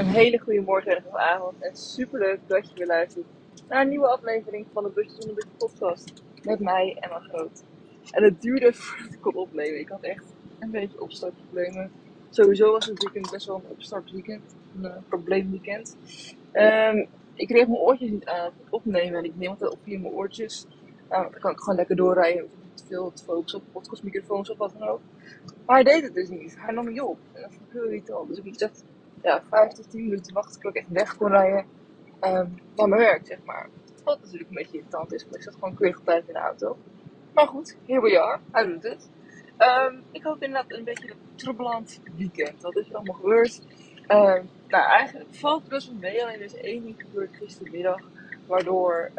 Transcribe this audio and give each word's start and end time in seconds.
Een 0.00 0.06
hele 0.06 0.38
goede 0.38 0.60
morgen 0.60 0.96
en 0.96 1.04
avond. 1.12 1.62
En 1.62 1.76
superleuk 1.76 2.40
dat 2.46 2.68
je 2.68 2.74
weer 2.74 2.86
luistert 2.86 3.26
naar 3.68 3.80
een 3.82 3.88
nieuwe 3.88 4.06
aflevering 4.08 4.66
van 4.72 4.82
de 4.82 4.88
Busjes 4.88 5.14
zonder 5.14 5.34
Busje 5.34 5.48
podcast. 5.58 6.22
Met 6.42 6.60
mij, 6.60 6.96
Emma 7.00 7.18
Groot. 7.18 7.62
En 8.10 8.22
het 8.22 8.42
duurde 8.42 8.72
voordat 8.72 9.12
ik 9.12 9.20
kon 9.20 9.34
opnemen. 9.34 9.80
Ik 9.80 9.88
had 9.88 10.00
echt 10.02 10.24
een 10.58 10.70
beetje 10.70 11.00
opstartproblemen. 11.00 11.92
Sowieso 12.30 12.72
was 12.72 12.86
het 12.86 13.02
weekend 13.02 13.30
best 13.30 13.46
wel 13.46 13.56
een 13.56 13.70
opstartweekend. 13.70 14.54
Een 14.74 14.84
uh, 14.84 14.96
probleemweekend. 15.08 15.96
Um, 16.52 17.06
ik 17.34 17.48
kreeg 17.48 17.66
mijn 17.66 17.80
oortjes 17.80 18.10
niet 18.10 18.26
aan 18.26 18.52
opnemen. 18.70 19.18
En 19.18 19.24
ik 19.24 19.36
neem 19.36 19.50
altijd 19.50 19.70
op 19.70 19.78
via 19.82 19.98
mijn 19.98 20.12
oortjes. 20.12 20.66
Nou, 21.08 21.30
dan 21.30 21.40
kan 21.40 21.50
ik 21.50 21.58
gewoon 21.58 21.76
lekker 21.76 21.96
doorrijden. 21.96 22.44
Ik 22.44 22.50
niet 22.70 22.84
veel 22.88 23.12
te 23.12 23.24
focussen 23.24 23.60
op 23.60 23.72
podcastmicrofoons 23.72 24.50
of 24.50 24.58
wat 24.58 24.72
dan 24.78 24.88
ook. 24.88 25.00
Maar 25.66 25.82
hij 25.82 25.92
deed 25.92 26.02
het 26.02 26.14
dus 26.14 26.28
niet. 26.28 26.56
Hij 26.58 26.74
nam 26.74 26.88
niet 26.88 27.00
op. 27.00 27.18
En 27.32 27.42
dat 27.42 27.50
vond 27.52 27.66
ik 27.66 27.72
heel 27.72 27.84
irritant. 27.84 28.28
Dus 28.28 28.38
ik 28.38 28.58
dacht, 28.58 28.84
ja, 29.22 29.42
5 29.48 29.72
tot 29.72 29.90
10 29.90 30.04
minuten 30.04 30.34
wachten 30.34 30.60
tot 30.60 30.74
ik 30.74 30.76
echt 30.76 30.90
weg 30.90 31.16
kon 31.16 31.28
rijden 31.28 31.64
um, 32.20 32.60
mijn 32.74 33.00
werk, 33.00 33.26
zeg 33.26 33.38
maar. 33.44 33.68
Wat 34.04 34.20
natuurlijk 34.20 34.50
een 34.50 34.56
beetje 34.56 34.76
irritant 34.76 35.12
is, 35.12 35.22
want 35.22 35.36
ik 35.36 35.42
zat 35.42 35.54
gewoon 35.54 35.74
keurig 35.74 35.98
op 35.98 36.04
tijd 36.04 36.26
in 36.26 36.32
de 36.32 36.38
auto. 36.40 36.76
Maar 37.34 37.46
goed, 37.46 37.76
here 37.86 38.00
we 38.00 38.20
are. 38.20 38.38
Hij 38.50 38.66
doet 38.66 38.82
het. 38.82 39.08
Um, 39.58 40.02
ik 40.10 40.22
had 40.22 40.36
inderdaad 40.40 40.72
een 40.72 40.84
beetje 40.84 41.10
een 41.10 41.18
troublant 41.34 42.00
weekend. 42.16 42.62
Wat 42.62 42.76
is 42.76 42.94
allemaal 42.94 43.14
gebeurd? 43.14 43.60
Um, 44.08 44.48
nou, 44.68 44.84
eigenlijk 44.88 45.34
valt 45.34 45.60
het 45.60 45.70
best 45.70 45.86
wel 45.86 45.96
mee. 45.96 46.22
Alleen 46.22 46.34
er 46.34 46.40
is 46.40 46.54
één 46.54 46.84
ding 46.84 46.96
gebeurd 46.98 47.36
gistermiddag. 47.36 48.00
Waardoor, 48.46 49.10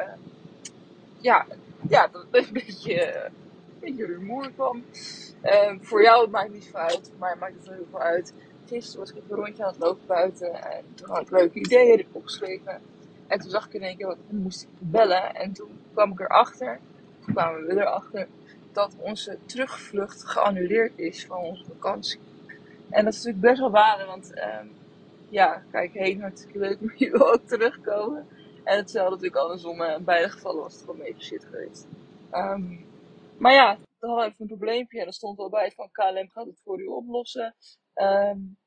ja, 1.17 1.45
ja, 1.89 2.07
dat 2.07 2.25
een 2.31 2.53
beetje, 2.53 3.25
een 3.25 3.31
beetje 3.79 4.05
rumoer 4.05 4.51
kwam. 4.51 4.83
voor 5.81 6.01
jou 6.03 6.29
maakt 6.29 6.45
het 6.45 6.53
niet 6.53 6.63
zoveel 6.63 6.79
uit. 6.79 7.07
Voor 7.09 7.19
mij 7.19 7.35
maakt 7.39 7.53
het 7.53 7.67
wel 7.67 7.75
heel 7.75 7.87
veel 7.89 7.99
uit 7.99 8.33
gisteren 8.71 8.99
was 8.99 9.09
ik 9.09 9.17
even 9.17 9.31
een 9.31 9.43
rondje 9.43 9.63
aan 9.63 9.71
het 9.71 9.79
lopen 9.79 10.07
buiten. 10.07 10.53
En 10.53 10.83
toen 10.95 11.09
had 11.09 11.21
ik 11.21 11.31
leuke 11.31 11.59
ideeën 11.59 11.97
die 11.97 12.07
opgeschreven. 12.11 12.81
En 13.27 13.39
toen 13.39 13.49
zag 13.49 13.65
ik 13.65 13.73
in 13.73 13.81
één 13.81 13.97
keer, 13.97 14.07
wat 14.07 14.17
moest 14.29 14.61
ik 14.61 14.69
bellen. 14.79 15.35
En 15.35 15.53
toen 15.53 15.79
kwam 15.93 16.11
ik 16.11 16.19
erachter, 16.19 16.79
toen 17.25 17.33
kwamen 17.33 17.65
we 17.65 17.71
erachter, 17.71 18.27
dat 18.71 18.95
onze 18.97 19.37
terugvlucht 19.45 20.23
geannuleerd 20.23 20.91
is 20.95 21.25
van 21.25 21.37
onze 21.37 21.63
vakantie. 21.65 22.19
En 22.89 23.03
dat 23.03 23.13
is 23.13 23.23
natuurlijk 23.23 23.45
best 23.45 23.59
wel 23.59 23.69
balen, 23.69 24.07
want 24.07 24.31
um, 24.37 24.71
ja, 25.29 25.63
kijk, 25.71 25.93
heen 25.93 26.21
hartstikke 26.21 26.59
leuk, 26.59 26.81
maar 26.81 26.93
je 26.97 27.11
wil 27.11 27.33
ook 27.33 27.47
terugkomen. 27.47 28.27
En 28.63 28.77
hetzelfde 28.77 29.11
natuurlijk 29.11 29.41
andersom, 29.41 29.81
uh, 29.81 29.91
in 29.97 30.03
beide 30.03 30.29
gevallen 30.29 30.61
was 30.61 30.73
het 30.73 30.83
gewoon 30.83 31.01
even 31.01 31.21
shit 31.21 31.45
geweest. 31.45 31.87
Um, 32.33 32.85
maar 33.37 33.53
ja, 33.53 33.77
dan 33.99 34.09
hadden 34.09 34.27
even 34.27 34.41
een 34.41 34.47
probleempje 34.47 34.99
en 34.99 35.07
er 35.07 35.13
stond 35.13 35.37
wel 35.37 35.49
bij 35.49 35.71
van 35.71 35.89
KLM 35.91 36.29
gaat 36.29 36.45
het 36.45 36.61
voor 36.63 36.81
u 36.81 36.85
oplossen. 36.85 37.55
Um, 37.95 38.57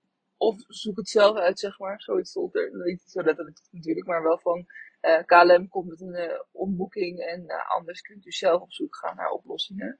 of 0.46 0.64
zoek 0.68 0.96
het 0.96 1.08
zelf 1.08 1.36
uit, 1.36 1.58
zeg 1.58 1.78
maar. 1.78 2.00
Zoiets 2.00 2.30
stond 2.30 2.54
er. 2.54 2.70
Niet 2.84 3.02
zo 3.06 3.22
letterlijk 3.22 3.60
natuurlijk, 3.70 4.06
maar 4.06 4.22
wel 4.22 4.38
van 4.38 4.66
eh, 5.00 5.24
KLM 5.24 5.68
komt 5.68 5.88
met 5.88 6.00
een 6.00 6.14
uh, 6.14 6.40
omboeking 6.52 7.18
en 7.18 7.42
uh, 7.46 7.70
anders 7.70 8.00
kunt 8.00 8.26
u 8.26 8.30
zelf 8.30 8.62
op 8.62 8.72
zoek 8.72 8.96
gaan 8.96 9.16
naar 9.16 9.30
oplossingen. 9.30 9.98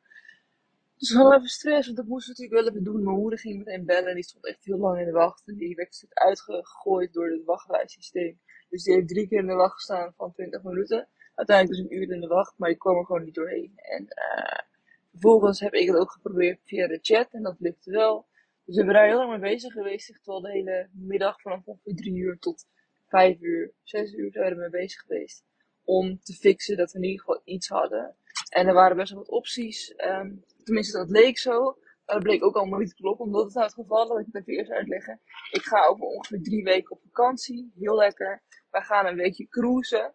Dus 0.96 1.10
we 1.10 1.16
hadden 1.16 1.36
even 1.36 1.48
stress, 1.48 1.86
want 1.86 1.96
dat 1.96 2.06
moesten 2.06 2.34
we 2.34 2.40
natuurlijk 2.40 2.66
wel 2.66 2.74
even 2.74 2.92
doen. 2.92 3.04
Mijn 3.04 3.16
moeder 3.16 3.38
ging 3.38 3.58
meteen 3.58 3.84
bellen 3.84 4.08
en 4.08 4.14
die 4.14 4.24
stond 4.24 4.46
echt 4.46 4.64
heel 4.64 4.78
lang 4.78 4.98
in 4.98 5.04
de 5.04 5.12
wacht. 5.12 5.42
En 5.46 5.56
die 5.56 5.74
werd 5.74 6.04
uitgegooid 6.08 7.12
door 7.12 7.30
het 7.30 7.44
wachtlijstsysteem. 7.44 8.40
Dus 8.68 8.82
die 8.82 8.94
heeft 8.94 9.08
drie 9.08 9.28
keer 9.28 9.38
in 9.38 9.46
de 9.46 9.54
wacht 9.54 9.74
gestaan 9.74 10.12
van 10.16 10.32
20 10.32 10.62
minuten. 10.62 11.08
Uiteindelijk 11.34 11.78
dus 11.78 11.90
een 11.90 11.98
uur 11.98 12.14
in 12.14 12.20
de 12.20 12.26
wacht, 12.26 12.54
maar 12.56 12.68
die 12.68 12.78
kwam 12.78 12.96
er 12.96 13.04
gewoon 13.04 13.24
niet 13.24 13.34
doorheen. 13.34 13.72
En 13.76 14.06
vervolgens 15.10 15.60
heb 15.60 15.72
ik 15.72 15.86
het 15.86 15.96
ook 15.96 16.12
geprobeerd 16.12 16.60
via 16.64 16.86
de 16.86 16.98
chat 17.02 17.28
en 17.30 17.42
dat 17.42 17.56
lukte 17.58 17.90
wel. 17.90 18.26
Dus 18.64 18.74
we 18.74 18.82
hebben 18.82 18.94
daar 18.94 19.06
heel 19.06 19.18
lang 19.18 19.30
mee 19.30 19.52
bezig 19.52 19.72
geweest. 19.72 20.10
Echt 20.10 20.26
wel 20.26 20.40
de 20.40 20.50
hele 20.50 20.88
middag 20.92 21.40
vanaf 21.40 21.64
ongeveer 21.64 21.94
drie 21.94 22.16
uur 22.16 22.38
tot 22.38 22.66
vijf 23.08 23.40
uur, 23.40 23.72
zes 23.82 24.12
uur 24.12 24.32
zijn 24.32 24.54
we 24.54 24.60
mee 24.60 24.70
bezig 24.70 25.00
geweest. 25.00 25.44
Om 25.84 26.18
te 26.20 26.34
fixen 26.34 26.76
dat 26.76 26.92
we 26.92 26.98
in 26.98 27.04
ieder 27.04 27.20
geval 27.20 27.40
iets 27.44 27.68
hadden. 27.68 28.16
En 28.48 28.66
er 28.66 28.74
waren 28.74 28.96
best 28.96 29.10
wel 29.10 29.18
wat 29.18 29.30
opties. 29.30 29.94
Um, 29.96 30.44
tenminste, 30.64 30.98
dat 30.98 31.10
leek 31.10 31.38
zo. 31.38 31.78
Maar 32.04 32.14
dat 32.14 32.24
bleek 32.24 32.44
ook 32.44 32.56
allemaal 32.56 32.78
niet 32.78 32.88
te 32.88 32.94
kloppen. 32.94 33.24
Omdat 33.24 33.44
het 33.44 33.54
nou 33.54 33.66
het 33.66 33.74
geval 33.74 34.08
dat 34.08 34.18
ik 34.18 34.26
het 34.26 34.34
even 34.34 34.52
eerst 34.52 34.70
uitleggen. 34.70 35.20
Ik 35.50 35.62
ga 35.62 35.86
over 35.86 36.04
ongeveer 36.04 36.42
drie 36.42 36.64
weken 36.64 36.90
op 36.90 37.00
vakantie. 37.02 37.72
Heel 37.78 37.96
lekker. 37.96 38.42
Wij 38.70 38.82
gaan 38.82 39.06
een 39.06 39.16
weekje 39.16 39.48
cruisen. 39.48 40.14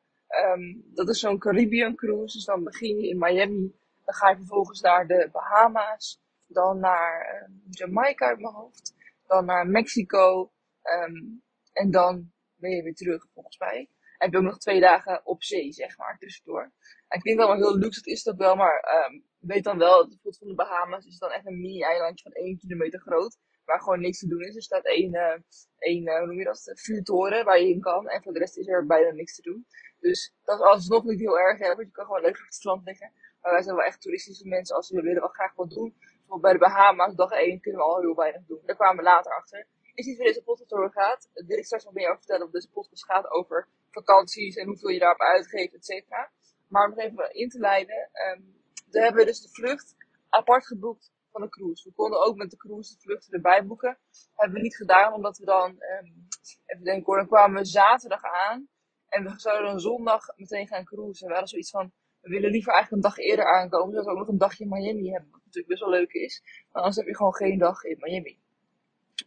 Um, 0.55 0.83
dat 0.93 1.09
is 1.09 1.19
zo'n 1.19 1.39
Caribbean 1.39 1.95
cruise. 1.95 2.37
Dus 2.37 2.45
dan 2.45 2.63
begin 2.63 2.99
je 2.99 3.07
in 3.07 3.17
Miami. 3.17 3.75
Dan 4.05 4.13
ga 4.13 4.29
je 4.29 4.35
vervolgens 4.35 4.81
naar 4.81 5.07
de 5.07 5.29
Bahama's 5.31 6.21
dan 6.49 6.79
naar 6.79 7.43
um, 7.47 7.61
Jamaica 7.69 8.25
uit 8.25 8.39
mijn 8.39 8.53
hoofd, 8.53 8.93
dan 9.27 9.45
naar 9.45 9.67
Mexico 9.67 10.51
um, 10.83 11.43
en 11.73 11.91
dan 11.91 12.31
ben 12.55 12.69
je 12.69 12.83
weer 12.83 12.95
terug 12.95 13.27
volgens 13.33 13.57
mij. 13.57 13.77
En 13.77 14.25
heb 14.25 14.31
je 14.31 14.37
ook 14.37 14.51
nog 14.51 14.57
twee 14.57 14.79
dagen 14.79 15.25
op 15.25 15.43
zee, 15.43 15.71
zeg 15.71 15.97
maar, 15.97 16.17
tussendoor. 16.17 16.71
En 17.07 17.17
ik 17.17 17.23
denk 17.23 17.37
dat 17.37 17.47
wel 17.47 17.57
heel 17.57 17.77
luxe, 17.77 18.01
dat 18.01 18.13
is 18.13 18.23
dat 18.23 18.37
wel, 18.37 18.55
maar 18.55 19.07
um, 19.09 19.23
weet 19.39 19.63
dan 19.63 19.77
wel, 19.77 19.97
bijvoorbeeld 20.07 20.37
van 20.37 20.47
de 20.47 20.55
Bahamas 20.55 21.05
is 21.05 21.17
dan 21.17 21.31
echt 21.31 21.45
een 21.45 21.59
mini-eilandje 21.59 22.23
van 22.23 22.41
1 22.43 22.57
kilometer 22.57 22.99
groot, 22.99 23.37
waar 23.65 23.79
gewoon 23.79 23.99
niks 23.99 24.19
te 24.19 24.27
doen 24.27 24.41
is. 24.41 24.55
Er 24.55 24.61
staat 24.61 24.85
één, 24.85 25.13
uh, 25.13 25.37
één 25.77 26.07
uh, 26.07 26.17
hoe 26.17 26.27
noem 26.27 26.37
je 26.37 26.43
dat, 26.43 26.71
vuurtoren 26.73 27.45
waar 27.45 27.59
je 27.59 27.69
in 27.69 27.81
kan, 27.81 28.07
en 28.07 28.23
voor 28.23 28.33
de 28.33 28.39
rest 28.39 28.57
is 28.57 28.67
er 28.67 28.85
bijna 28.85 29.11
niks 29.11 29.35
te 29.35 29.41
doen. 29.41 29.65
Dus 29.99 30.33
dat 30.43 30.59
is 30.59 30.65
alsnog 30.65 31.03
niet 31.03 31.19
heel 31.19 31.39
erg, 31.39 31.59
hè, 31.59 31.67
want 31.67 31.79
je 31.79 31.91
kan 31.91 32.05
gewoon 32.05 32.21
lekker 32.21 32.41
op 32.41 32.47
het 32.47 32.55
strand 32.55 32.85
liggen. 32.85 33.11
Maar 33.41 33.51
wij 33.51 33.61
zijn 33.61 33.75
wel 33.75 33.85
echt 33.85 34.01
toeristische 34.01 34.47
mensen, 34.47 34.75
als 34.75 34.89
we 34.89 35.01
willen 35.01 35.21
wel 35.21 35.29
graag 35.29 35.55
wat 35.55 35.69
doen, 35.69 35.95
bij 36.37 36.53
de 36.53 36.59
Bahama's, 36.59 37.15
dag 37.15 37.31
1, 37.31 37.61
kunnen 37.61 37.81
we 37.81 37.87
al 37.87 37.99
heel 37.99 38.15
weinig 38.15 38.45
doen. 38.45 38.61
Daar 38.65 38.75
kwamen 38.75 38.97
we 38.97 39.03
later 39.03 39.31
achter. 39.31 39.67
Is 39.93 40.05
niet 40.05 40.17
waar 40.17 40.27
deze 40.27 40.43
podcast 40.43 40.73
over 40.73 40.91
gaat. 40.91 41.29
Wil 41.33 41.57
ik 41.57 41.65
straks 41.65 41.83
nog 41.83 41.93
meer 41.93 42.07
over 42.07 42.17
vertellen. 42.17 42.45
Of 42.45 42.51
deze 42.51 42.69
podcast 42.69 43.05
gaat 43.05 43.29
over 43.31 43.67
vakanties 43.91 44.55
en 44.55 44.67
hoeveel 44.67 44.89
je 44.89 44.99
daarop 44.99 45.21
uitgeeft, 45.21 45.73
et 45.73 45.85
cetera. 45.85 46.31
Maar 46.67 46.83
om 46.83 46.89
nog 46.89 46.99
even 46.99 47.33
in 47.33 47.49
te 47.49 47.59
leiden. 47.59 48.09
Um, 48.31 48.57
we 48.91 48.99
hebben 48.99 49.25
dus 49.25 49.41
de 49.41 49.49
vlucht 49.49 49.95
apart 50.29 50.67
geboekt 50.67 51.11
van 51.31 51.41
de 51.41 51.49
cruise. 51.49 51.89
We 51.89 51.95
konden 51.95 52.25
ook 52.25 52.35
met 52.35 52.49
de 52.49 52.57
cruise 52.57 52.93
de 52.93 53.01
vluchten 53.01 53.33
erbij 53.33 53.65
boeken. 53.65 53.97
Dat 54.11 54.29
hebben 54.35 54.57
we 54.57 54.63
niet 54.63 54.75
gedaan, 54.75 55.13
omdat 55.13 55.37
we 55.37 55.45
dan, 55.45 55.69
um, 55.69 56.27
even 56.65 56.83
denken 56.83 57.05
hoor, 57.05 57.17
dan 57.17 57.27
kwamen 57.27 57.61
we 57.61 57.65
zaterdag 57.67 58.23
aan. 58.23 58.67
En 59.09 59.23
we 59.23 59.39
zouden 59.39 59.69
dan 59.69 59.79
zondag 59.79 60.25
meteen 60.35 60.67
gaan 60.67 60.85
cruisen. 60.85 61.25
We 61.27 61.31
hadden 61.31 61.49
zoiets 61.49 61.69
van, 61.69 61.91
we 62.21 62.29
willen 62.29 62.51
liever 62.51 62.73
eigenlijk 62.73 63.03
een 63.03 63.09
dag 63.09 63.17
eerder 63.17 63.45
aankomen, 63.45 63.89
zodat 63.89 64.05
we 64.05 64.11
ook 64.11 64.17
nog 64.17 64.27
een 64.27 64.37
dagje 64.37 64.65
Miami 64.67 65.11
hebben. 65.11 65.38
Natuurlijk 65.49 65.79
best 65.79 65.81
wel 65.81 65.99
leuk 65.99 66.13
is. 66.13 66.41
Maar 66.71 66.81
anders 66.81 66.95
heb 66.95 67.07
je 67.07 67.15
gewoon 67.15 67.35
geen 67.35 67.57
dag 67.57 67.83
in 67.83 67.97
Miami. 67.99 68.39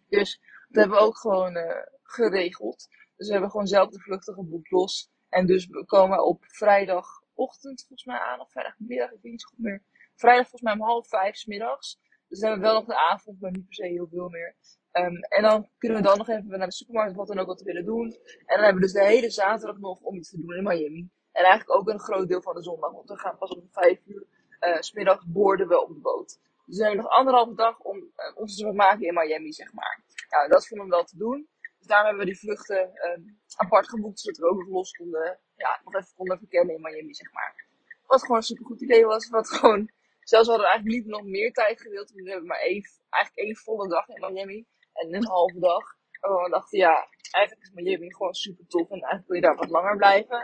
Dus 0.08 0.40
dat 0.68 0.82
hebben 0.82 0.98
we 0.98 1.04
ook 1.04 1.18
gewoon 1.18 1.56
uh, 1.56 1.82
geregeld. 2.02 2.88
Dus 3.16 3.26
we 3.26 3.32
hebben 3.32 3.50
gewoon 3.50 3.66
zelf 3.66 3.90
de 3.90 4.00
vluchten 4.00 4.34
geboekt 4.34 4.70
los. 4.70 5.10
En 5.28 5.46
dus 5.46 5.66
we 5.66 5.84
komen 5.84 6.24
op 6.24 6.44
vrijdagochtend 6.44 7.80
volgens 7.80 8.04
mij 8.04 8.18
aan, 8.18 8.40
of 8.40 8.50
vrijdagmiddag, 8.50 9.10
ik 9.10 9.18
weet 9.22 9.32
niet 9.32 9.44
goed 9.44 9.58
meer. 9.58 9.82
Vrijdag 10.14 10.48
volgens 10.48 10.62
mij 10.62 10.72
om 10.72 10.80
half 10.80 11.08
vijf 11.08 11.36
s 11.36 11.46
middags. 11.46 12.00
Dus 12.28 12.40
dan 12.40 12.50
hebben 12.50 12.68
we 12.68 12.72
wel 12.72 12.82
nog 12.82 12.88
de 12.88 13.00
avond, 13.10 13.40
maar 13.40 13.50
niet 13.50 13.64
per 13.64 13.74
se 13.74 13.86
heel 13.86 14.08
veel 14.08 14.28
meer. 14.28 14.56
Um, 14.92 15.16
en 15.16 15.42
dan 15.42 15.68
kunnen 15.78 15.98
we 15.98 16.04
dan 16.04 16.18
nog 16.18 16.28
even 16.28 16.58
naar 16.58 16.66
de 16.66 16.72
supermarkt, 16.72 17.16
wat 17.16 17.26
dan 17.26 17.38
ook 17.38 17.46
wat 17.46 17.58
we 17.58 17.64
willen 17.64 17.84
doen. 17.84 18.04
En 18.04 18.56
dan 18.56 18.64
hebben 18.64 18.74
we 18.74 18.80
dus 18.80 18.92
de 18.92 19.04
hele 19.04 19.30
zaterdag 19.30 19.78
nog 19.78 20.00
om 20.00 20.16
iets 20.16 20.30
te 20.30 20.40
doen 20.40 20.56
in 20.56 20.62
Miami. 20.62 21.10
En 21.32 21.44
eigenlijk 21.44 21.78
ook 21.78 21.88
een 21.88 22.00
groot 22.00 22.28
deel 22.28 22.42
van 22.42 22.54
de 22.54 22.62
zondag, 22.62 22.92
want 22.92 23.08
we 23.08 23.18
gaan 23.18 23.38
pas 23.38 23.50
om 23.50 23.68
vijf 23.70 24.00
uur 24.06 24.26
uh, 24.66 24.80
smiddags 24.80 25.24
boorden 25.26 25.68
we 25.68 25.80
op 25.80 25.88
de 25.88 26.00
boot. 26.00 26.40
Dus 26.66 26.76
we 26.76 26.84
hebben 26.84 27.02
nog 27.02 27.12
anderhalve 27.12 27.54
dag 27.54 27.78
om 27.80 27.96
uh, 27.96 28.36
ons 28.36 28.56
te 28.56 28.72
maken 28.72 29.06
in 29.06 29.14
Miami, 29.14 29.52
zeg 29.52 29.72
maar. 29.72 30.04
Nou, 30.28 30.48
dat 30.48 30.66
vonden 30.66 30.86
we 30.86 30.92
wel 30.92 31.04
te 31.04 31.16
doen. 31.16 31.48
Dus 31.78 31.86
daarom 31.86 32.08
hebben 32.08 32.26
we 32.26 32.32
die 32.32 32.40
vluchten 32.40 32.90
uh, 32.94 33.32
apart 33.56 33.88
geboekt, 33.88 34.20
zodat 34.20 34.38
we 34.40 34.48
ook 34.48 34.58
nog 34.58 34.68
los 34.68 34.92
konden, 34.92 35.38
ja, 35.56 35.80
nog 35.84 35.94
even 35.94 36.14
konden 36.14 36.38
verkennen 36.38 36.74
in 36.74 36.80
Miami, 36.80 37.14
zeg 37.14 37.32
maar. 37.32 37.66
Wat 38.06 38.20
gewoon 38.20 38.36
een 38.36 38.42
supergoed 38.42 38.82
idee 38.82 39.06
was. 39.06 39.28
Wat 39.28 39.48
gewoon, 39.50 39.90
zelfs 40.20 40.48
hadden 40.48 40.66
we 40.66 40.72
eigenlijk 40.72 41.02
niet 41.04 41.12
nog 41.12 41.24
meer 41.24 41.52
tijd 41.52 41.80
gewild. 41.80 42.10
We 42.10 42.30
hebben 42.30 42.48
maar 42.48 42.60
één, 42.60 42.82
eigenlijk 43.10 43.46
één 43.46 43.56
volle 43.56 43.88
dag 43.88 44.08
in 44.08 44.32
Miami. 44.32 44.66
En 44.92 45.14
een 45.14 45.26
halve 45.26 45.58
dag. 45.58 45.96
En 46.20 46.30
we 46.30 46.50
dachten, 46.50 46.78
ja, 46.78 47.08
eigenlijk 47.30 47.66
is 47.66 47.70
Miami 47.74 48.14
gewoon 48.14 48.34
super 48.34 48.66
tof. 48.66 48.90
En 48.90 49.00
eigenlijk 49.00 49.26
wil 49.26 49.36
je 49.36 49.42
daar 49.42 49.56
wat 49.56 49.70
langer 49.70 49.96
blijven. 49.96 50.40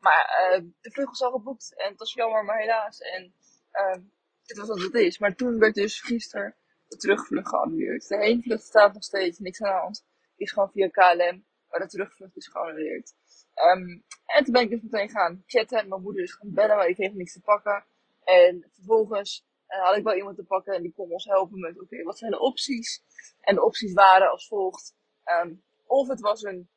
Maar 0.00 0.52
uh, 0.52 0.64
de 0.80 0.90
vlucht 0.90 1.08
was 1.08 1.22
al 1.22 1.30
geboekt 1.30 1.76
en 1.76 1.88
het 1.88 1.98
was 1.98 2.12
jammer, 2.12 2.44
maar 2.44 2.58
helaas. 2.58 2.98
En 2.98 3.34
dit 4.42 4.56
was 4.56 4.68
wat 4.68 4.80
het 4.80 4.94
is. 4.94 5.18
Maar 5.18 5.34
toen 5.34 5.58
werd 5.58 5.74
dus 5.74 6.00
gisteren 6.00 6.56
de 6.88 6.96
terugvlucht 6.96 7.48
geannuleerd. 7.48 8.08
De 8.08 8.16
heenvlucht 8.16 8.64
staat 8.64 8.92
nog 8.92 9.02
steeds, 9.02 9.38
niks 9.38 9.62
aan 9.62 9.72
de 9.72 9.80
hand. 9.80 10.06
Is 10.36 10.52
gewoon 10.52 10.70
via 10.70 10.88
KLM, 10.88 11.44
maar 11.68 11.80
de 11.80 11.86
terugvlucht 11.86 12.36
is 12.36 12.48
geannuleerd. 12.48 13.14
Um, 13.54 14.04
en 14.26 14.44
toen 14.44 14.52
ben 14.52 14.62
ik 14.62 14.70
dus 14.70 14.82
meteen 14.82 15.10
gaan 15.10 15.42
chatten. 15.46 15.88
Mijn 15.88 16.02
moeder 16.02 16.22
is 16.22 16.34
gaan 16.34 16.52
bellen, 16.52 16.76
maar 16.76 16.88
ik 16.88 16.94
kreeg 16.94 17.12
niks 17.12 17.32
te 17.32 17.40
pakken. 17.40 17.84
En 18.24 18.70
vervolgens 18.74 19.46
uh, 19.68 19.82
had 19.84 19.96
ik 19.96 20.04
wel 20.04 20.16
iemand 20.16 20.36
te 20.36 20.44
pakken 20.44 20.74
en 20.74 20.82
die 20.82 20.92
kon 20.92 21.10
ons 21.10 21.24
helpen 21.24 21.60
met, 21.60 21.80
oké, 21.80 22.02
wat 22.02 22.18
zijn 22.18 22.30
de 22.30 22.40
opties? 22.40 23.02
En 23.40 23.54
de 23.54 23.64
opties 23.64 23.92
waren 23.92 24.30
als 24.30 24.48
volgt. 24.48 24.94
Um, 25.24 25.62
of 25.86 26.08
het 26.08 26.20
was 26.20 26.42
een 26.42 26.70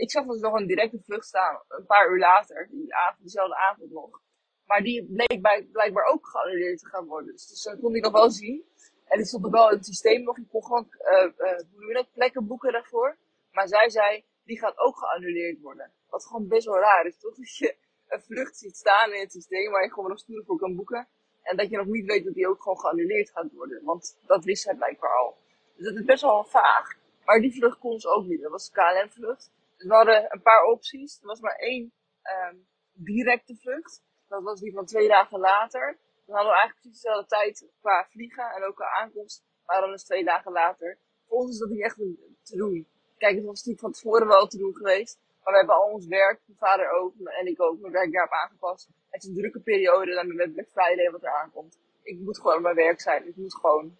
ik 0.00 0.10
zag 0.10 0.26
dus 0.26 0.40
nog 0.40 0.54
een 0.54 0.66
directe 0.66 1.00
vlucht 1.02 1.26
staan, 1.26 1.62
een 1.68 1.86
paar 1.86 2.10
uur 2.10 2.18
later, 2.18 2.68
die 2.70 2.94
avond, 2.94 3.20
diezelfde 3.20 3.56
avond 3.56 3.90
nog. 3.90 4.22
Maar 4.70 4.82
die 4.82 5.04
bleek 5.04 5.42
bij, 5.42 5.68
blijkbaar 5.72 6.04
ook 6.04 6.26
geannuleerd 6.26 6.78
te 6.78 6.86
gaan 6.86 7.06
worden. 7.06 7.32
Dus, 7.32 7.46
dus 7.48 7.62
dat 7.62 7.80
kon 7.80 7.94
ik 7.94 8.02
nog 8.02 8.12
wel 8.12 8.30
zien. 8.30 8.64
En 9.04 9.16
die 9.18 9.26
stond 9.26 9.44
er 9.44 9.50
wel 9.50 9.68
het 9.68 9.86
systeem 9.86 10.22
nog. 10.22 10.38
Ik 10.38 10.48
kon 10.48 10.64
gewoon, 10.64 10.86
uh, 11.00 11.32
uh, 11.38 11.56
hoe 11.70 11.78
noem 11.78 11.88
je 11.88 11.94
dat, 11.94 12.12
plekken 12.12 12.46
boeken 12.46 12.72
daarvoor. 12.72 13.16
Maar 13.52 13.68
zij 13.68 13.90
zei, 13.90 14.24
die 14.44 14.58
gaat 14.58 14.78
ook 14.78 14.98
geannuleerd 14.98 15.60
worden. 15.60 15.90
Wat 16.08 16.26
gewoon 16.26 16.48
best 16.48 16.66
wel 16.66 16.78
raar 16.78 17.06
is, 17.06 17.18
toch? 17.18 17.36
Dat 17.40 17.56
je 17.56 17.76
een 18.08 18.20
vlucht 18.20 18.56
ziet 18.56 18.76
staan 18.76 19.12
in 19.12 19.20
het 19.20 19.32
systeem 19.32 19.70
waar 19.70 19.82
je 19.82 19.92
gewoon 19.92 20.08
nog 20.08 20.18
stoelen 20.18 20.44
voor 20.44 20.58
kan 20.58 20.76
boeken. 20.76 21.08
En 21.42 21.56
dat 21.56 21.70
je 21.70 21.76
nog 21.76 21.86
niet 21.86 22.06
weet 22.06 22.24
dat 22.24 22.34
die 22.34 22.48
ook 22.48 22.62
gewoon 22.62 22.80
geannuleerd 22.80 23.30
gaat 23.30 23.52
worden. 23.52 23.84
Want 23.84 24.18
dat 24.26 24.44
wist 24.44 24.64
hij 24.64 24.74
blijkbaar 24.74 25.16
al. 25.16 25.36
Dus 25.76 25.84
dat 25.84 25.94
is 25.94 26.04
best 26.04 26.22
wel 26.22 26.44
vaag. 26.44 26.96
Maar 27.24 27.40
die 27.40 27.54
vlucht 27.54 27.78
kon 27.78 28.00
ze 28.00 28.08
ook 28.08 28.24
niet. 28.24 28.42
Dat 28.42 28.50
was 28.50 28.70
de 28.70 28.72
KLM-vlucht. 28.72 29.50
Dus 29.76 29.86
we 29.86 29.94
hadden 29.94 30.26
een 30.28 30.42
paar 30.42 30.64
opties. 30.64 31.20
Er 31.20 31.26
was 31.26 31.40
maar 31.40 31.56
één 31.56 31.92
um, 32.22 32.66
directe 32.92 33.56
vlucht. 33.56 34.02
Dat 34.30 34.42
was 34.42 34.60
die 34.60 34.72
van 34.72 34.86
twee 34.86 35.08
dagen 35.08 35.38
later. 35.40 35.96
Dan 36.26 36.34
hadden 36.36 36.52
we 36.52 36.58
eigenlijk 36.58 36.80
precies 36.80 37.02
dezelfde 37.02 37.28
tijd 37.36 37.66
qua 37.80 38.06
vliegen 38.10 38.50
en 38.50 38.64
ook 38.64 38.74
qua 38.74 38.90
aankomst. 39.00 39.42
Maar 39.66 39.80
dan 39.80 39.90
dus 39.90 40.04
twee 40.04 40.24
dagen 40.24 40.52
later. 40.52 40.98
Voor 41.26 41.38
ons 41.38 41.50
is 41.50 41.58
dat 41.58 41.68
niet 41.68 41.82
echt 41.82 41.96
te 42.42 42.56
doen. 42.56 42.86
Kijk, 43.18 43.34
het 43.34 43.44
was 43.44 43.56
natuurlijk 43.56 43.80
van 43.80 43.92
tevoren 43.92 44.26
wel 44.26 44.46
te 44.46 44.58
doen 44.58 44.76
geweest. 44.76 45.18
Maar 45.42 45.52
we 45.52 45.58
hebben 45.58 45.76
al 45.76 45.92
ons 45.92 46.06
werk, 46.06 46.40
mijn 46.46 46.58
vader 46.58 46.90
ook 46.90 47.14
en 47.24 47.46
ik 47.46 47.62
ook, 47.62 47.80
mijn 47.80 47.92
werk 47.92 48.12
daarop 48.12 48.32
aangepast. 48.32 48.88
Het 49.08 49.22
is 49.22 49.28
een 49.28 49.34
drukke 49.34 49.60
periode 49.60 50.14
dan 50.14 50.34
met 50.34 50.52
Black 50.52 50.68
Friday 50.68 51.10
wat 51.10 51.22
er 51.22 51.34
aankomt. 51.42 51.78
Ik 52.02 52.18
moet 52.18 52.38
gewoon 52.38 52.56
op 52.56 52.62
mijn 52.62 52.74
werk 52.74 53.00
zijn. 53.00 53.26
Ik 53.26 53.36
moet 53.36 53.54
gewoon 53.54 53.96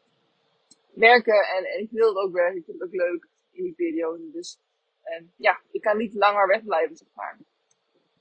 werken 0.94 1.40
en, 1.56 1.64
en 1.64 1.80
ik 1.80 1.90
wil 1.90 2.08
het 2.08 2.16
ook 2.16 2.32
werken. 2.32 2.58
Ik 2.58 2.64
vind 2.64 2.80
het 2.80 2.88
ook 2.88 2.94
leuk 2.94 3.28
in 3.50 3.62
die 3.62 3.74
periode. 3.74 4.30
Dus 4.30 4.58
uh, 5.04 5.26
ja, 5.36 5.60
ik 5.70 5.80
kan 5.80 5.96
niet 5.96 6.14
langer 6.14 6.46
wegblijven, 6.46 6.96
zeg 6.96 7.08
maar. 7.14 7.38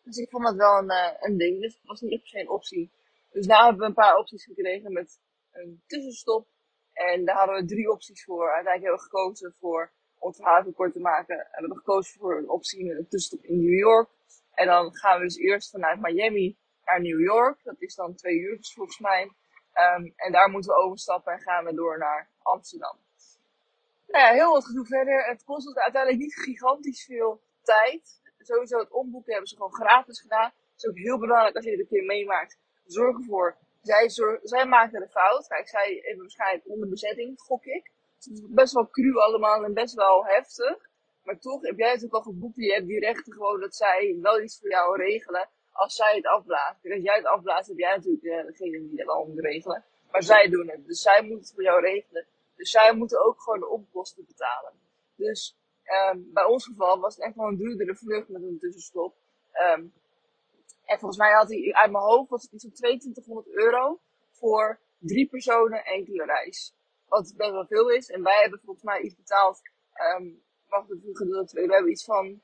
Dus 0.09 0.17
ik 0.17 0.29
vond 0.29 0.43
dat 0.43 0.55
wel 0.55 0.77
een, 0.77 0.91
uh, 0.91 1.13
een 1.19 1.37
ding. 1.37 1.61
Dus 1.61 1.73
het 1.73 1.85
was 1.85 2.01
niet 2.01 2.11
echt 2.11 2.33
een 2.33 2.49
optie. 2.49 2.91
Dus 3.31 3.47
daar 3.47 3.63
hebben 3.63 3.79
we 3.81 3.85
een 3.85 3.93
paar 3.93 4.17
opties 4.17 4.43
gekregen 4.43 4.93
met 4.93 5.19
een 5.51 5.83
tussenstop. 5.87 6.47
En 6.93 7.25
daar 7.25 7.35
hadden 7.35 7.55
we 7.55 7.65
drie 7.65 7.91
opties 7.91 8.23
voor. 8.23 8.51
Uiteindelijk 8.53 8.83
hebben 8.83 8.99
we 8.99 9.17
gekozen 9.17 9.55
voor 9.59 9.91
om 10.19 10.27
het 10.27 10.37
verhaal 10.37 10.71
kort 10.71 10.93
te 10.93 10.99
maken, 10.99 11.47
hebben 11.51 11.71
we 11.71 11.77
gekozen 11.77 12.19
voor 12.19 12.37
een 12.37 12.49
optie 12.49 12.85
met 12.85 12.97
een 12.97 13.07
tussenstop 13.07 13.43
in 13.43 13.59
New 13.59 13.79
York. 13.79 14.09
En 14.53 14.67
dan 14.67 14.95
gaan 14.95 15.19
we 15.19 15.25
dus 15.25 15.37
eerst 15.37 15.69
vanuit 15.69 15.99
Miami 16.01 16.57
naar 16.85 17.01
New 17.01 17.19
York. 17.19 17.63
Dat 17.63 17.81
is 17.81 17.95
dan 17.95 18.15
twee 18.15 18.37
uur 18.37 18.57
volgens 18.61 18.99
mij. 18.99 19.23
Um, 19.73 20.13
en 20.15 20.31
daar 20.31 20.49
moeten 20.49 20.73
we 20.73 20.77
overstappen 20.77 21.33
en 21.33 21.39
gaan 21.39 21.65
we 21.65 21.73
door 21.73 21.97
naar 21.97 22.29
Amsterdam. 22.41 22.97
Nou 24.07 24.25
ja, 24.25 24.31
heel 24.31 24.51
wat 24.51 24.65
gedoe 24.65 24.85
verder. 24.85 25.25
Het 25.25 25.43
kost 25.43 25.67
ons 25.67 25.75
uiteindelijk 25.75 26.23
niet 26.23 26.35
gigantisch 26.35 27.05
veel 27.05 27.41
tijd. 27.61 28.18
Sowieso 28.39 28.79
het 28.79 28.91
omboeken 28.91 29.31
hebben 29.31 29.49
ze 29.49 29.55
gewoon 29.55 29.73
gratis 29.73 30.21
gedaan. 30.21 30.51
Dat 30.53 30.83
is 30.83 30.89
ook 30.89 30.97
heel 30.97 31.19
belangrijk 31.19 31.55
als 31.55 31.65
je 31.65 31.71
dit 31.71 31.79
een 31.79 31.87
keer 31.87 32.03
meemaakt. 32.03 32.57
Zorg 32.85 33.17
ervoor. 33.17 33.57
Zij, 33.81 34.09
zorg, 34.09 34.39
zij 34.43 34.65
maken 34.65 34.99
de 34.99 35.09
fout. 35.09 35.47
Kijk, 35.47 35.67
zij 35.67 35.99
hebben 36.01 36.21
waarschijnlijk 36.21 36.67
onder 36.67 36.89
bezetting, 36.89 37.39
gok 37.39 37.65
ik. 37.65 37.91
Het 38.15 38.33
is 38.33 38.41
best 38.47 38.73
wel 38.73 38.89
cru 38.89 39.15
allemaal 39.15 39.63
en 39.63 39.73
best 39.73 39.95
wel 39.95 40.25
heftig. 40.25 40.89
Maar 41.23 41.39
toch 41.39 41.61
heb 41.61 41.77
jij 41.77 41.91
het 41.91 42.03
ook 42.05 42.13
al 42.13 42.21
geboekt. 42.21 42.55
Je 42.55 42.73
hebt 42.73 42.87
die 42.87 42.99
rechten 42.99 43.33
gewoon 43.33 43.59
dat 43.59 43.75
zij 43.75 44.17
wel 44.21 44.41
iets 44.41 44.59
voor 44.59 44.69
jou 44.69 44.97
regelen. 44.97 45.49
Als 45.71 45.95
zij 45.95 46.15
het 46.15 46.25
afblaast. 46.25 46.91
als 46.91 47.03
jij 47.03 47.15
het 47.15 47.25
afblaast, 47.25 47.67
heb 47.67 47.77
jij 47.77 47.95
natuurlijk 47.95 48.23
uh, 48.23 48.45
degene 48.45 48.87
die 48.87 48.97
dat 48.97 49.07
al 49.07 49.25
moet 49.25 49.39
regelen. 49.39 49.83
Maar 50.11 50.23
zij 50.23 50.49
doen 50.49 50.69
het. 50.69 50.87
Dus 50.87 51.01
zij 51.01 51.21
moeten 51.21 51.39
het 51.39 51.53
voor 51.53 51.63
jou 51.63 51.81
regelen. 51.81 52.25
Dus 52.55 52.71
zij 52.71 52.93
moeten 52.93 53.25
ook 53.25 53.41
gewoon 53.41 53.59
de 53.59 53.67
opkosten 53.67 54.25
betalen. 54.27 54.73
Dus 55.15 55.58
um, 55.89 56.29
bij 56.33 56.43
ons 56.43 56.65
geval 56.65 56.99
was 56.99 57.15
het 57.15 57.25
echt 57.25 57.35
wel 57.35 57.47
een 57.47 57.57
duurdere 57.57 57.95
vlucht 57.95 58.29
met 58.29 58.41
een 58.41 58.59
tussenstop. 58.59 59.15
Um, 59.53 59.93
en 60.85 60.99
volgens 60.99 61.19
mij 61.19 61.31
had 61.31 61.49
hij 61.49 61.73
uit 61.73 61.91
mijn 61.91 62.03
hoofd 62.03 62.29
was 62.29 62.43
het 62.43 62.51
iets 62.51 62.63
van 62.63 62.73
2200 62.73 63.47
euro 63.47 63.99
voor 64.31 64.79
drie 64.97 65.27
personen 65.27 65.85
enkele 65.85 66.25
reis. 66.25 66.73
Wat 67.07 67.33
best 67.37 67.51
wel 67.51 67.65
veel 67.65 67.89
is. 67.89 68.09
En 68.09 68.23
wij 68.23 68.41
hebben 68.41 68.59
volgens 68.63 68.85
mij 68.85 69.01
iets 69.01 69.15
betaald. 69.15 69.61
Um, 70.17 70.41
wacht 70.67 70.91
even, 70.91 71.15
geduld. 71.15 71.51
We 71.51 71.59
hebben 71.59 71.91
iets 71.91 72.05
van 72.05 72.41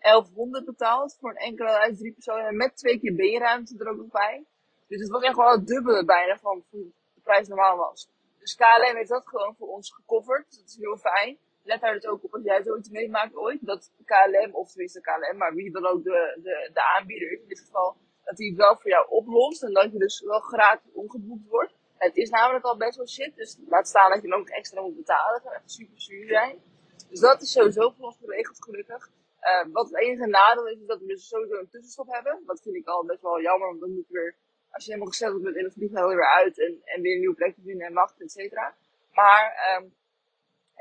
1100 0.00 0.64
betaald 0.64 1.16
voor 1.20 1.30
een 1.30 1.36
enkele 1.36 1.70
reis, 1.70 1.98
drie 1.98 2.12
personen. 2.12 2.56
Met 2.56 2.76
twee 2.76 3.00
keer 3.00 3.14
B-ruimte 3.14 3.78
er 3.78 3.88
ook 3.88 3.96
nog 3.96 4.10
bij. 4.10 4.44
Dus 4.86 5.00
het 5.00 5.10
was 5.10 5.22
echt 5.22 5.36
wel 5.36 5.50
het 5.50 5.66
dubbele 5.66 6.04
bijna 6.04 6.38
van, 6.38 6.64
van 6.70 6.92
de 7.14 7.20
prijs 7.22 7.48
normaal 7.48 7.76
was. 7.76 8.08
Dus 8.38 8.54
KLM 8.54 8.96
heeft 8.96 9.08
dat 9.08 9.28
gewoon 9.28 9.54
voor 9.56 9.68
ons 9.68 9.92
gecoverd. 9.92 10.56
Dat 10.56 10.68
is 10.68 10.76
heel 10.76 10.96
fijn. 10.96 11.38
Let 11.64 11.80
daar 11.80 11.94
dus 11.94 12.06
ook 12.06 12.24
op 12.24 12.34
als 12.34 12.42
jij 12.44 12.62
zoiets 12.62 12.88
meemaakt 12.88 13.34
ooit. 13.34 13.58
Dat 13.66 13.92
KLM, 14.04 14.54
of 14.54 14.70
tenminste 14.70 15.00
KLM, 15.00 15.36
maar 15.36 15.54
wie 15.54 15.70
dan 15.70 15.86
ook 15.86 16.04
de, 16.04 16.38
de, 16.42 16.70
de 16.72 16.82
aanbieder 16.82 17.32
is 17.32 17.40
in 17.40 17.48
dit 17.48 17.60
geval. 17.60 17.96
Dat 18.24 18.38
het 18.38 18.56
wel 18.56 18.76
voor 18.76 18.90
jou 18.90 19.06
oplost. 19.08 19.62
En 19.62 19.72
dat 19.72 19.92
je 19.92 19.98
dus 19.98 20.20
wel 20.20 20.40
gratis 20.40 20.92
omgeboekt 20.92 21.48
wordt. 21.48 21.74
Het 21.96 22.16
is 22.16 22.30
namelijk 22.30 22.64
al 22.64 22.76
best 22.76 22.96
wel 22.96 23.08
shit, 23.08 23.36
dus 23.36 23.58
laat 23.68 23.88
staan 23.88 24.10
dat 24.10 24.22
je 24.22 24.28
nog 24.28 24.48
extra 24.48 24.80
moet 24.80 24.96
betalen. 24.96 25.32
Dat 25.32 25.42
zou 25.42 25.54
echt 25.54 25.70
super 25.70 26.00
zuur 26.00 26.28
zijn. 26.28 26.62
Dus 27.08 27.20
dat 27.20 27.42
is 27.42 27.52
sowieso 27.52 27.90
voor 27.90 28.04
ons 28.04 28.16
geregeld, 28.20 28.62
gelukkig. 28.62 29.10
Uh, 29.40 29.72
wat 29.72 29.90
het 29.90 30.00
enige 30.00 30.26
nadeel 30.26 30.68
is, 30.68 30.80
is 30.80 30.86
dat 30.86 31.00
we 31.00 31.06
dus 31.06 31.28
sowieso 31.28 31.54
een 31.54 31.68
tussenstop 31.68 32.12
hebben. 32.12 32.42
Dat 32.46 32.60
vind 32.62 32.74
ik 32.74 32.86
al 32.86 33.04
best 33.04 33.22
wel 33.22 33.40
jammer, 33.40 33.68
want 33.68 33.80
dan 33.80 33.92
moet 33.94 34.06
je 34.08 34.12
weer, 34.12 34.36
als 34.70 34.84
je 34.84 34.90
helemaal 34.90 35.12
gezet 35.12 35.42
bent 35.42 35.56
in 35.56 35.64
het 35.64 35.72
vliegtuig, 35.72 36.14
weer 36.14 36.30
uit 36.30 36.58
en, 36.58 36.80
en 36.84 37.02
weer 37.02 37.12
een 37.12 37.18
nieuwe 37.18 37.34
plek 37.34 37.54
vinden 37.64 37.86
en 37.86 37.92
wachten, 37.92 38.24
et 38.24 38.32
cetera. 38.32 38.74
Maar 39.12 39.76
um, 39.76 39.94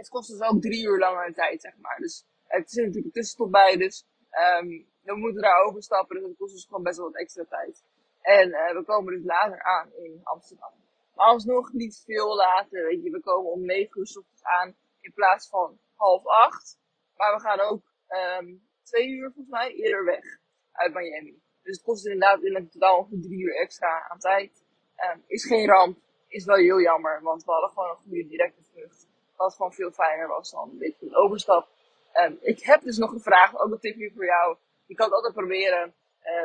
het 0.03 0.11
kost 0.11 0.29
dus 0.29 0.47
ook 0.47 0.61
drie 0.61 0.85
uur 0.85 0.99
langer 0.99 1.33
tijd, 1.33 1.61
zeg 1.61 1.77
maar. 1.77 1.97
Dus 1.97 2.25
het 2.47 2.69
is 2.69 2.75
natuurlijk 2.75 3.05
een 3.05 3.11
tussenstop 3.11 3.51
bij, 3.51 3.77
dus 3.77 4.05
um, 4.31 4.87
we 5.01 5.15
moeten 5.15 5.41
daar 5.41 5.63
overstappen, 5.63 6.15
dus 6.15 6.25
dat 6.25 6.37
kost 6.37 6.53
dus 6.53 6.65
gewoon 6.65 6.83
best 6.83 6.97
wel 6.97 7.05
wat 7.05 7.19
extra 7.19 7.45
tijd. 7.45 7.83
En 8.21 8.49
uh, 8.49 8.73
we 8.73 8.83
komen 8.85 9.13
dus 9.13 9.25
later 9.25 9.63
aan 9.63 9.93
in 9.93 10.19
Amsterdam. 10.23 10.71
Maar 11.15 11.25
alsnog 11.25 11.73
niet 11.73 12.03
veel 12.05 12.35
later. 12.35 12.85
Weet 12.85 13.03
je, 13.03 13.09
we 13.09 13.19
komen 13.19 13.51
om 13.51 13.65
9 13.65 13.99
uur 13.99 14.17
ochtends 14.17 14.43
aan 14.43 14.75
in 15.01 15.13
plaats 15.13 15.49
van 15.49 15.79
half 15.95 16.25
acht. 16.25 16.79
Maar 17.17 17.33
we 17.35 17.41
gaan 17.41 17.59
ook 17.59 17.81
um, 18.39 18.67
twee 18.83 19.09
uur 19.09 19.31
volgens 19.31 19.49
mij 19.49 19.73
eerder 19.73 20.05
weg 20.05 20.39
uit 20.71 20.93
Miami. 20.93 21.41
Dus 21.63 21.75
het 21.75 21.85
kost 21.85 22.05
inderdaad 22.05 22.43
in 22.43 22.55
het 22.55 22.71
totaal 22.71 22.97
ongeveer 22.97 23.21
drie 23.21 23.39
uur 23.39 23.55
extra 23.55 24.07
aan 24.09 24.19
tijd. 24.19 24.63
Um, 24.97 25.23
is 25.27 25.45
geen 25.45 25.67
ramp. 25.67 25.97
Is 26.27 26.45
wel 26.45 26.55
heel 26.55 26.81
jammer, 26.81 27.21
want 27.21 27.43
we 27.43 27.51
hadden 27.51 27.69
gewoon 27.69 27.89
een 27.89 27.95
goede 27.95 28.27
directe 28.27 28.63
vlucht. 28.63 29.07
Wat 29.35 29.55
gewoon 29.55 29.73
veel 29.73 29.91
fijner 29.91 30.27
was 30.27 30.51
dan 30.51 30.69
een 30.69 30.77
beetje 30.77 31.05
een 31.05 31.15
overstap. 31.15 31.67
Um, 32.13 32.37
ik 32.41 32.63
heb 32.63 32.81
dus 32.81 32.97
nog 32.97 33.11
gevraagd, 33.11 33.59
ook 33.59 33.71
een 33.71 33.79
tipje 33.79 34.11
voor 34.15 34.25
jou. 34.25 34.57
Je 34.85 34.95
kan 34.95 35.05
het 35.05 35.15
altijd 35.15 35.33
proberen. 35.33 35.93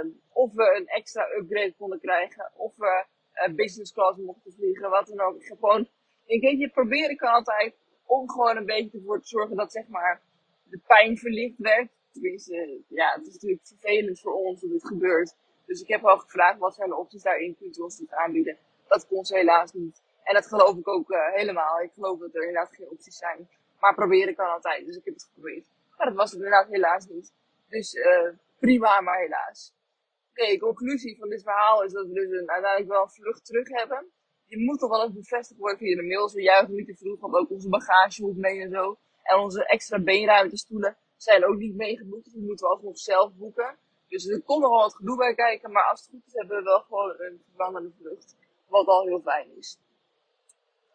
Um, 0.00 0.20
of 0.32 0.54
we 0.54 0.76
een 0.76 0.86
extra 0.86 1.28
upgrade 1.38 1.74
konden 1.78 2.00
krijgen. 2.00 2.50
Of 2.56 2.76
we 2.76 3.04
uh, 3.34 3.54
business 3.54 3.92
class 3.92 4.18
mochten 4.18 4.52
vliegen, 4.52 4.90
wat 4.90 5.06
dan 5.06 5.20
ook. 5.20 5.36
Ik 5.36 5.46
gewoon 5.46 5.88
een 6.26 6.40
keertje 6.40 6.70
proberen 6.70 7.16
kan 7.16 7.32
altijd 7.32 7.74
om 8.06 8.30
gewoon 8.30 8.56
een 8.56 8.66
beetje 8.66 8.98
ervoor 8.98 9.20
te 9.20 9.26
zorgen 9.28 9.56
dat 9.56 9.72
zeg 9.72 9.88
maar 9.88 10.22
de 10.62 10.80
pijn 10.86 11.18
verlicht 11.18 11.58
werd. 11.58 11.88
Tenminste, 12.12 12.80
ja, 12.88 13.12
het 13.12 13.26
is 13.26 13.32
natuurlijk 13.32 13.66
vervelend 13.66 14.20
voor 14.20 14.32
ons 14.32 14.60
dat 14.60 14.70
dit 14.70 14.86
gebeurt. 14.86 15.34
Dus 15.66 15.80
ik 15.80 15.88
heb 15.88 16.04
al 16.04 16.18
gevraagd 16.18 16.58
wat 16.58 16.74
zijn 16.74 16.88
de 16.88 16.96
opties 16.96 17.22
daarin, 17.22 17.56
kunt 17.56 17.78
u 17.78 17.82
ons 17.82 17.96
dit 17.98 18.12
aanbieden. 18.12 18.58
Dat 18.86 19.06
kon 19.06 19.24
ze 19.24 19.36
helaas 19.36 19.72
niet. 19.72 20.02
En 20.28 20.34
dat 20.34 20.46
geloof 20.46 20.76
ik 20.76 20.88
ook 20.88 21.10
uh, 21.10 21.18
helemaal. 21.34 21.80
Ik 21.80 21.92
geloof 21.94 22.18
dat 22.18 22.34
er 22.34 22.46
inderdaad 22.46 22.74
geen 22.76 22.90
opties 22.90 23.16
zijn. 23.16 23.48
Maar 23.80 23.94
proberen 23.94 24.34
kan 24.34 24.52
altijd, 24.52 24.86
dus 24.86 24.96
ik 24.96 25.04
heb 25.04 25.14
het 25.14 25.22
geprobeerd. 25.22 25.66
Maar 25.96 26.06
dat 26.06 26.16
was 26.16 26.30
het 26.30 26.40
inderdaad 26.40 26.68
helaas 26.68 27.06
niet. 27.06 27.32
Dus 27.68 27.94
uh, 27.94 28.30
prima, 28.58 29.00
maar 29.00 29.18
helaas 29.18 29.72
okay, 30.38 30.58
conclusie 30.58 31.16
van 31.18 31.28
dit 31.28 31.42
verhaal 31.42 31.82
is 31.84 31.92
dat 31.92 32.06
we 32.06 32.12
dus 32.12 32.30
een, 32.30 32.50
uiteindelijk 32.50 32.90
wel 32.90 33.02
een 33.02 33.10
vlucht 33.10 33.44
terug 33.44 33.68
hebben. 33.68 34.06
Je 34.46 34.58
moet 34.58 34.78
toch 34.78 34.90
wel 34.90 35.04
eens 35.04 35.14
bevestigd 35.14 35.60
worden 35.60 35.78
via 35.78 35.96
de 35.96 36.06
mails. 36.06 36.32
We 36.32 36.42
juichen 36.42 36.74
niet 36.74 36.86
te 36.86 36.96
vroeg, 36.96 37.20
want 37.20 37.34
ook 37.34 37.50
onze 37.50 37.68
bagage 37.68 38.22
moet 38.22 38.36
mee 38.36 38.60
en 38.60 38.70
zo. 38.70 38.96
En 39.22 39.38
onze 39.38 39.66
extra 39.66 39.98
beenruimtestoelen 39.98 40.96
zijn 41.16 41.44
ook 41.44 41.56
niet 41.56 41.74
meegeboekt. 41.74 42.24
Dus 42.24 42.32
die 42.32 42.42
moeten 42.42 42.66
we 42.66 42.72
alsnog 42.72 42.98
zelf 42.98 43.32
boeken. 43.34 43.76
Dus 44.08 44.26
er 44.26 44.42
komt 44.42 44.60
nog 44.60 44.70
wel 44.70 44.80
wat 44.80 44.94
gedoe 44.94 45.16
bij 45.16 45.34
kijken. 45.34 45.72
Maar 45.72 45.88
als 45.90 46.00
het 46.00 46.10
goed 46.10 46.26
is, 46.26 46.32
hebben 46.32 46.56
we 46.56 46.62
wel 46.62 46.80
gewoon 46.80 47.14
een 47.18 47.42
vervangende 47.46 47.90
vlucht. 48.00 48.36
Wat 48.68 48.86
al 48.86 49.06
heel 49.06 49.20
fijn 49.20 49.56
is. 49.56 49.78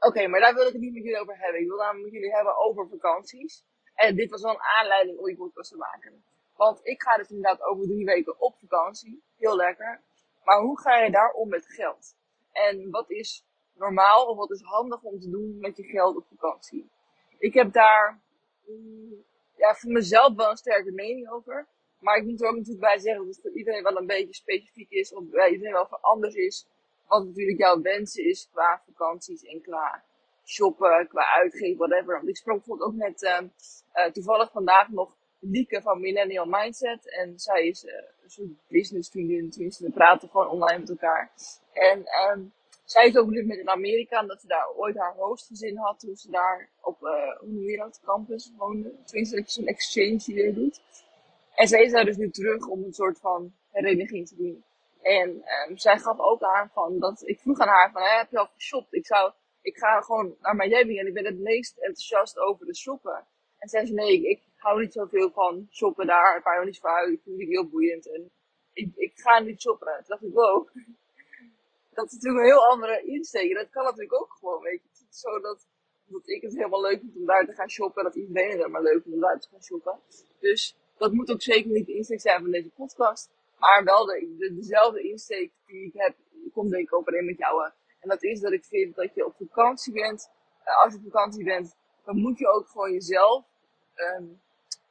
Oké, 0.07 0.27
maar 0.27 0.39
daar 0.39 0.53
wil 0.53 0.67
ik 0.67 0.73
het 0.73 0.81
niet 0.81 0.93
met 0.93 1.03
jullie 1.03 1.19
over 1.19 1.37
hebben. 1.37 1.61
Ik 1.61 1.67
wil 1.67 1.77
namelijk 1.77 2.03
met 2.03 2.13
jullie 2.13 2.35
hebben 2.35 2.57
over 2.57 2.87
vakanties. 2.89 3.65
En 3.93 4.15
dit 4.15 4.29
was 4.29 4.41
wel 4.41 4.51
een 4.51 4.69
aanleiding 4.79 5.17
om 5.17 5.25
die 5.25 5.37
podcast 5.37 5.71
te 5.71 5.77
maken. 5.77 6.23
Want 6.55 6.79
ik 6.83 7.01
ga 7.01 7.17
dus 7.17 7.29
inderdaad 7.29 7.61
over 7.61 7.85
drie 7.87 8.05
weken 8.05 8.39
op 8.39 8.59
vakantie. 8.59 9.23
Heel 9.37 9.55
lekker. 9.55 10.01
Maar 10.43 10.61
hoe 10.61 10.79
ga 10.79 10.97
je 10.97 11.11
daar 11.11 11.31
om 11.31 11.49
met 11.49 11.65
geld? 11.65 12.15
En 12.51 12.89
wat 12.89 13.09
is 13.09 13.45
normaal 13.73 14.25
of 14.25 14.37
wat 14.37 14.51
is 14.51 14.61
handig 14.61 15.01
om 15.01 15.19
te 15.19 15.29
doen 15.29 15.59
met 15.59 15.77
je 15.77 15.83
geld 15.83 16.15
op 16.15 16.25
vakantie? 16.27 16.91
Ik 17.37 17.53
heb 17.53 17.73
daar 17.73 18.21
mm, 18.65 19.25
ja, 19.55 19.73
voor 19.73 19.91
mezelf 19.91 20.35
wel 20.35 20.49
een 20.49 20.57
sterke 20.57 20.91
mening 20.91 21.29
over. 21.29 21.67
Maar 21.99 22.17
ik 22.17 22.23
moet 22.23 22.41
er 22.41 22.47
ook 22.47 22.55
natuurlijk 22.55 22.85
bij 22.85 22.99
zeggen 22.99 23.25
dat 23.25 23.35
het 23.35 23.43
voor 23.43 23.57
iedereen 23.57 23.83
wel 23.83 23.97
een 23.97 24.05
beetje 24.05 24.33
specifiek 24.33 24.89
is. 24.89 25.13
Of 25.13 25.23
bij 25.29 25.49
iedereen 25.49 25.73
wel 25.73 25.87
anders 25.87 26.35
is. 26.35 26.67
Wat 27.13 27.25
natuurlijk 27.25 27.57
jouw 27.57 27.81
wensen 27.81 28.25
is 28.25 28.49
qua 28.51 28.81
vakanties 28.85 29.43
en 29.43 29.61
qua 29.61 30.03
shoppen, 30.45 31.07
qua 31.07 31.25
uitgeven, 31.35 31.77
whatever. 31.77 32.15
Want 32.15 32.27
ik 32.27 32.37
sprak 32.37 32.55
bijvoorbeeld 32.55 32.89
ook 32.89 32.95
net 32.95 33.21
uh, 33.21 33.39
uh, 33.95 34.11
toevallig 34.11 34.51
vandaag 34.51 34.89
nog 34.89 35.15
Lieke 35.39 35.81
van 35.81 35.99
Millennial 35.99 36.45
Mindset. 36.45 37.09
En 37.09 37.39
zij 37.39 37.67
is 37.67 37.83
uh, 37.83 37.93
een 38.23 38.29
soort 38.29 38.47
business 38.67 39.09
vriendin, 39.09 39.49
tenminste 39.49 39.83
we 39.83 39.91
praten 39.91 40.29
gewoon 40.29 40.47
online 40.47 40.79
met 40.79 40.89
elkaar. 40.89 41.31
En 41.73 42.05
um, 42.31 42.53
zij 42.85 43.07
is 43.07 43.17
ook 43.17 43.29
nu 43.29 43.45
met 43.45 43.57
in 43.57 43.69
Amerika, 43.69 44.21
omdat 44.21 44.41
ze 44.41 44.47
daar 44.47 44.69
ooit 44.75 44.97
haar 44.97 45.13
hoofdgezin 45.15 45.77
had 45.77 45.99
toen 45.99 46.15
ze 46.15 46.31
daar 46.31 46.69
op, 46.81 47.01
uh, 47.01 47.39
hoe 47.39 47.49
noem 47.49 47.69
je 47.69 47.77
dat, 47.77 47.99
campus 48.03 48.51
woonde. 48.57 48.93
Tenminste, 49.05 49.35
dat 49.35 49.53
je 49.53 49.61
zo'n 49.61 49.69
exchange 49.69 50.21
hier 50.25 50.53
doet. 50.53 50.81
En 51.55 51.67
zij 51.67 51.83
is 51.83 51.91
daar 51.91 52.05
dus 52.05 52.17
nu 52.17 52.29
terug 52.29 52.67
om 52.67 52.83
een 52.83 52.93
soort 52.93 53.19
van 53.19 53.53
hereniging 53.71 54.27
te 54.27 54.35
doen. 54.35 54.63
En 55.03 55.43
um, 55.69 55.77
zij 55.77 55.99
gaf 55.99 56.19
ook 56.19 56.41
aan 56.41 56.69
van, 56.73 56.99
dat 56.99 57.27
ik 57.27 57.39
vroeg 57.39 57.59
aan 57.59 57.67
haar 57.67 57.91
van, 57.91 58.01
heb 58.01 58.31
je 58.31 58.39
al 58.39 58.49
geshopt? 58.53 58.93
Ik 58.93 59.05
zou, 59.05 59.31
ik 59.61 59.77
ga 59.77 60.01
gewoon 60.01 60.35
naar 60.39 60.55
Miami 60.55 60.99
en 60.99 61.07
ik 61.07 61.13
ben 61.13 61.25
het 61.25 61.39
meest 61.39 61.77
enthousiast 61.77 62.37
over 62.37 62.65
de 62.65 62.75
shoppen. 62.75 63.27
En 63.57 63.69
zei 63.69 63.85
ze, 63.85 63.93
nee, 63.93 64.29
ik, 64.29 64.41
hou 64.63 64.79
niet 64.79 64.93
zoveel 64.93 65.31
van 65.31 65.67
shoppen 65.71 66.07
daar. 66.07 66.37
Ik 66.37 66.43
hou 66.43 66.65
niet 66.65 66.79
uit. 66.81 67.13
Ik 67.13 67.21
vind 67.23 67.39
het 67.39 67.49
heel 67.49 67.69
boeiend. 67.69 68.13
En 68.13 68.31
ik, 68.73 68.95
ik 68.95 69.11
ga 69.15 69.39
niet 69.39 69.61
shoppen. 69.61 69.93
Toen 69.95 70.03
dacht 70.07 70.23
ik, 70.23 70.33
wow. 70.33 70.67
Dat 71.95 72.05
is 72.05 72.13
natuurlijk 72.13 72.43
een 72.43 72.51
heel 72.51 72.65
andere 72.65 73.03
insteek. 73.05 73.53
Dat 73.53 73.69
kan 73.69 73.83
natuurlijk 73.83 74.21
ook 74.21 74.33
gewoon, 74.33 74.61
weet 74.61 74.81
je. 74.83 74.89
Het 74.89 75.07
is 75.09 75.19
zo 75.19 75.39
dat, 75.39 75.67
dat 76.05 76.27
ik 76.27 76.41
het 76.41 76.53
helemaal 76.55 76.81
leuk 76.81 76.99
vind 76.99 77.15
om 77.15 77.25
daar 77.25 77.45
te 77.45 77.53
gaan 77.53 77.69
shoppen. 77.69 78.03
En 78.03 78.07
dat 78.11 78.15
iedereen 78.15 78.49
het 78.49 78.57
helemaal 78.57 78.81
leuk 78.81 79.01
vindt 79.01 79.13
om 79.13 79.19
daar 79.19 79.39
te 79.39 79.47
gaan 79.51 79.63
shoppen. 79.63 79.99
Dus 80.39 80.77
dat 80.97 81.13
moet 81.13 81.31
ook 81.31 81.41
zeker 81.41 81.71
niet 81.71 81.85
de 81.85 81.93
insteek 81.93 82.21
zijn 82.21 82.41
van 82.41 82.51
deze 82.51 82.69
podcast. 82.69 83.31
Maar 83.63 83.83
wel 83.83 84.05
de, 84.05 84.35
de, 84.37 84.53
dezelfde 84.55 85.01
insteek 85.01 85.51
die 85.65 85.85
ik 85.85 85.93
heb, 85.93 86.15
komt 86.53 86.71
denk 86.71 86.83
ik 86.83 86.93
overeen 86.93 87.25
met 87.25 87.37
jou. 87.37 87.71
En 87.99 88.09
dat 88.09 88.23
is 88.23 88.39
dat 88.39 88.51
ik 88.51 88.65
vind 88.65 88.95
dat 88.95 89.13
je 89.13 89.25
op 89.25 89.35
vakantie 89.35 89.93
bent. 89.93 90.31
Uh, 90.65 90.83
als 90.83 90.93
je 90.93 90.99
op 90.99 91.11
vakantie 91.11 91.43
bent, 91.43 91.75
dan 92.05 92.17
moet 92.17 92.37
je 92.39 92.47
ook 92.47 92.67
gewoon 92.67 92.91
jezelf 92.91 93.45
um, 93.95 94.41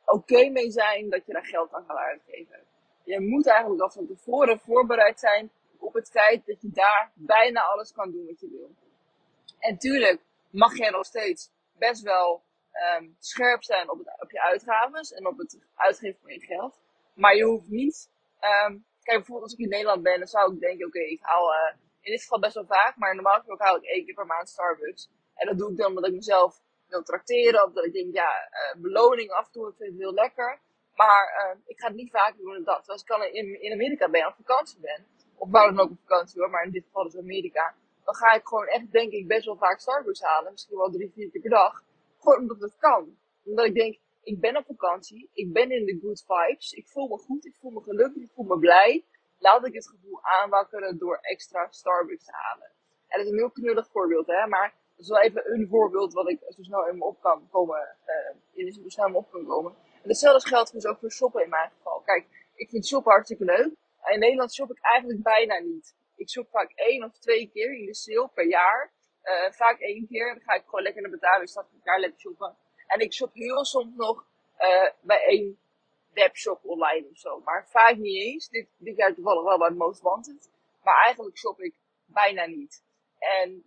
oké 0.05 0.49
mee 0.49 0.71
zijn 0.71 1.11
dat 1.11 1.27
je 1.27 1.33
daar 1.33 1.45
geld 1.45 1.73
aan 1.73 1.85
gaat 1.85 1.97
uitgeven. 1.97 2.59
Je 3.05 3.21
moet 3.21 3.47
eigenlijk 3.47 3.83
al 3.83 3.91
van 3.91 4.07
tevoren 4.07 4.59
voorbereid 4.59 5.21
zijn 5.21 5.51
op 5.79 5.95
het 5.95 6.11
feit 6.11 6.47
dat 6.47 6.63
je 6.63 6.71
daar 6.71 7.13
bijna 7.15 7.61
alles 7.61 7.93
kan 7.93 8.11
doen 8.11 8.27
wat 8.27 8.41
je 8.41 8.49
wil. 8.51 8.71
En 9.59 9.79
tuurlijk 9.79 10.21
mag 10.51 10.77
je 10.77 10.91
nog 10.91 11.05
steeds 11.05 11.51
best 11.79 12.03
wel 12.03 12.43
um, 12.99 13.17
scherp 13.19 13.63
zijn 13.63 13.91
op, 13.91 13.99
het, 13.99 14.21
op 14.21 14.31
je 14.31 14.43
uitgaven 14.43 15.17
en 15.17 15.27
op 15.27 15.39
het 15.39 15.59
uitgeven 15.75 16.21
van 16.23 16.33
je 16.33 16.41
geld. 16.41 16.81
Maar 17.15 17.37
je 17.37 17.45
hoeft 17.45 17.69
niet, 17.69 18.11
um, 18.51 18.85
kijk 19.03 19.19
bijvoorbeeld 19.19 19.51
als 19.51 19.53
ik 19.53 19.65
in 19.65 19.69
Nederland 19.69 20.03
ben, 20.03 20.19
dan 20.19 20.29
zou 20.29 20.55
ik 20.55 20.61
denken, 20.61 20.87
oké, 20.87 20.99
ik 20.99 21.21
haal 21.23 21.53
uh, 21.53 21.75
in 22.01 22.11
dit 22.13 22.23
geval 22.23 22.39
best 22.39 22.55
wel 22.55 22.67
vaak, 22.67 22.97
maar 22.97 23.15
normaal 23.15 23.37
gesproken 23.37 23.67
haal 23.67 23.77
ik 23.77 23.85
één 23.85 24.05
keer 24.05 24.15
per 24.15 24.27
maand 24.27 24.49
Starbucks. 24.49 25.11
En 25.35 25.47
dat 25.47 25.59
doe 25.59 25.71
ik 25.71 25.77
dan 25.77 25.87
omdat 25.87 26.07
ik 26.07 26.15
mezelf 26.15 26.61
wil 26.89 27.03
trakteren. 27.03 27.65
Of 27.65 27.73
dat 27.73 27.85
ik 27.85 27.93
denk, 27.93 28.15
ja, 28.15 28.31
uh, 28.51 28.83
beloning 28.83 29.31
af 29.31 29.47
en 29.47 29.53
toe, 29.53 29.69
ik 29.69 29.75
vind 29.77 29.91
het 29.91 29.99
heel 29.99 30.15
lekker. 30.15 30.61
Maar 30.95 31.25
uh, 31.41 31.61
ik 31.67 31.81
ga 31.81 31.87
het 31.87 31.97
niet 31.97 32.11
vaak 32.11 32.37
doen 32.37 32.53
dan 32.53 32.65
dat. 32.65 32.89
Als 32.89 33.03
ik 33.03 33.33
in, 33.33 33.63
in 33.63 33.73
Amerika 33.73 34.09
ben, 34.09 34.27
op 34.27 34.35
vakantie 34.35 34.81
ben. 34.81 35.07
Of 35.37 35.51
waar 35.51 35.69
dan 35.69 35.81
ook 35.81 35.91
op 35.91 36.01
vakantie 36.01 36.41
hoor, 36.41 36.51
maar 36.51 36.65
in 36.65 36.71
dit 36.71 36.85
geval 36.85 37.07
is 37.07 37.17
Amerika. 37.17 37.75
Dan 38.05 38.15
ga 38.15 38.33
ik 38.33 38.47
gewoon 38.47 38.67
echt, 38.67 38.93
denk 38.93 39.13
ik, 39.13 39.27
best 39.27 39.45
wel 39.45 39.57
vaak 39.57 39.81
Starbucks 39.81 40.23
halen. 40.23 40.53
Misschien 40.53 40.77
wel 40.77 40.91
drie, 40.91 41.13
vier 41.15 41.31
keer 41.31 41.41
per 41.41 41.51
dag. 41.51 41.83
Gewoon 42.19 42.39
omdat 42.39 42.61
het 42.61 42.77
kan. 42.79 43.19
Omdat 43.45 43.65
ik 43.67 43.75
denk, 43.75 43.99
ik 44.23 44.41
ben 44.41 44.57
op 44.57 44.65
vakantie. 44.67 45.31
Ik 45.33 45.53
ben 45.53 45.71
in 45.71 45.85
de 45.85 45.99
good 46.03 46.25
vibes. 46.27 46.73
Ik 46.73 46.89
voel 46.89 47.09
me 47.09 47.19
goed. 47.19 47.45
Ik 47.45 47.57
voel 47.61 47.71
me 47.71 47.83
gelukkig. 47.83 48.23
Ik 48.23 48.31
voel 48.35 48.45
me 48.45 48.59
blij. 48.59 49.05
Laat 49.39 49.67
ik 49.67 49.75
het 49.75 49.89
gevoel 49.89 50.23
aanwakkeren 50.23 50.99
door 50.99 51.19
extra 51.21 51.67
Starbucks 51.71 52.25
te 52.25 52.33
halen. 52.33 52.71
En 53.09 53.19
dat 53.19 53.27
is 53.27 53.33
een 53.33 53.39
heel 53.39 53.51
knullig 53.51 53.91
voorbeeld, 53.91 54.27
hè. 54.27 54.47
Maar 54.47 54.75
is 55.03 55.09
wel 55.09 55.21
even 55.21 55.53
een 55.53 55.69
voorbeeld 55.69 56.13
wat 56.13 56.29
ik 56.29 56.39
zo 56.49 56.63
snel 56.63 56.89
in 56.89 56.99
me 56.99 57.05
op 57.05 57.21
kan 57.21 57.49
komen, 57.51 57.97
uh, 58.07 58.65
in 58.65 58.73
zo 58.73 58.81
snel 58.87 59.07
in 59.07 59.13
me 59.13 59.19
op 59.19 59.31
kan 59.31 59.47
komen. 59.47 59.73
En 60.03 60.09
hetzelfde 60.09 60.49
geldt 60.49 60.73
dus 60.73 60.87
ook 60.87 60.99
voor 60.99 61.11
shoppen 61.11 61.43
in 61.43 61.49
mijn 61.49 61.71
geval. 61.77 62.01
Kijk, 62.01 62.51
ik 62.55 62.69
vind 62.69 62.87
shoppen 62.87 63.13
hartstikke 63.13 63.45
leuk. 63.45 63.71
In 64.11 64.19
Nederland 64.19 64.55
shop 64.55 64.71
ik 64.71 64.79
eigenlijk 64.81 65.23
bijna 65.23 65.59
niet. 65.59 65.95
Ik 66.17 66.31
shop 66.31 66.49
vaak 66.51 66.73
één 66.75 67.05
of 67.05 67.19
twee 67.19 67.51
keer 67.53 67.79
in 67.79 67.87
de 67.87 67.95
sale 67.95 68.31
per 68.35 68.47
jaar. 68.47 68.93
Uh, 69.23 69.53
vaak 69.53 69.79
één 69.79 70.07
keer. 70.07 70.35
Dan 70.35 70.43
ga 70.43 70.55
ik 70.55 70.65
gewoon 70.65 70.83
lekker 70.83 71.03
naar 71.03 71.11
betalingsstad 71.11 71.67
een 71.73 71.81
jaar 71.85 72.01
lekker 72.01 72.21
shoppen. 72.21 72.57
En 72.93 73.01
ik 73.01 73.13
shop 73.13 73.35
heel 73.35 73.65
soms 73.65 73.95
nog 73.97 74.27
uh, 74.59 74.91
bij 75.01 75.25
één 75.27 75.59
webshop 76.13 76.65
online 76.65 77.09
of 77.11 77.19
zo. 77.19 77.41
Maar 77.45 77.69
vaak 77.69 77.97
niet 77.97 78.17
eens. 78.17 78.49
Dit, 78.49 78.69
dit 78.77 78.97
jaar 78.97 79.15
toevallig 79.15 79.43
wel 79.43 79.59
bij 79.59 79.71
Most 79.71 80.01
Wanted. 80.01 80.51
Maar 80.83 81.05
eigenlijk 81.05 81.39
shop 81.39 81.61
ik 81.61 81.75
bijna 82.07 82.47
niet. 82.47 82.85
En 83.19 83.65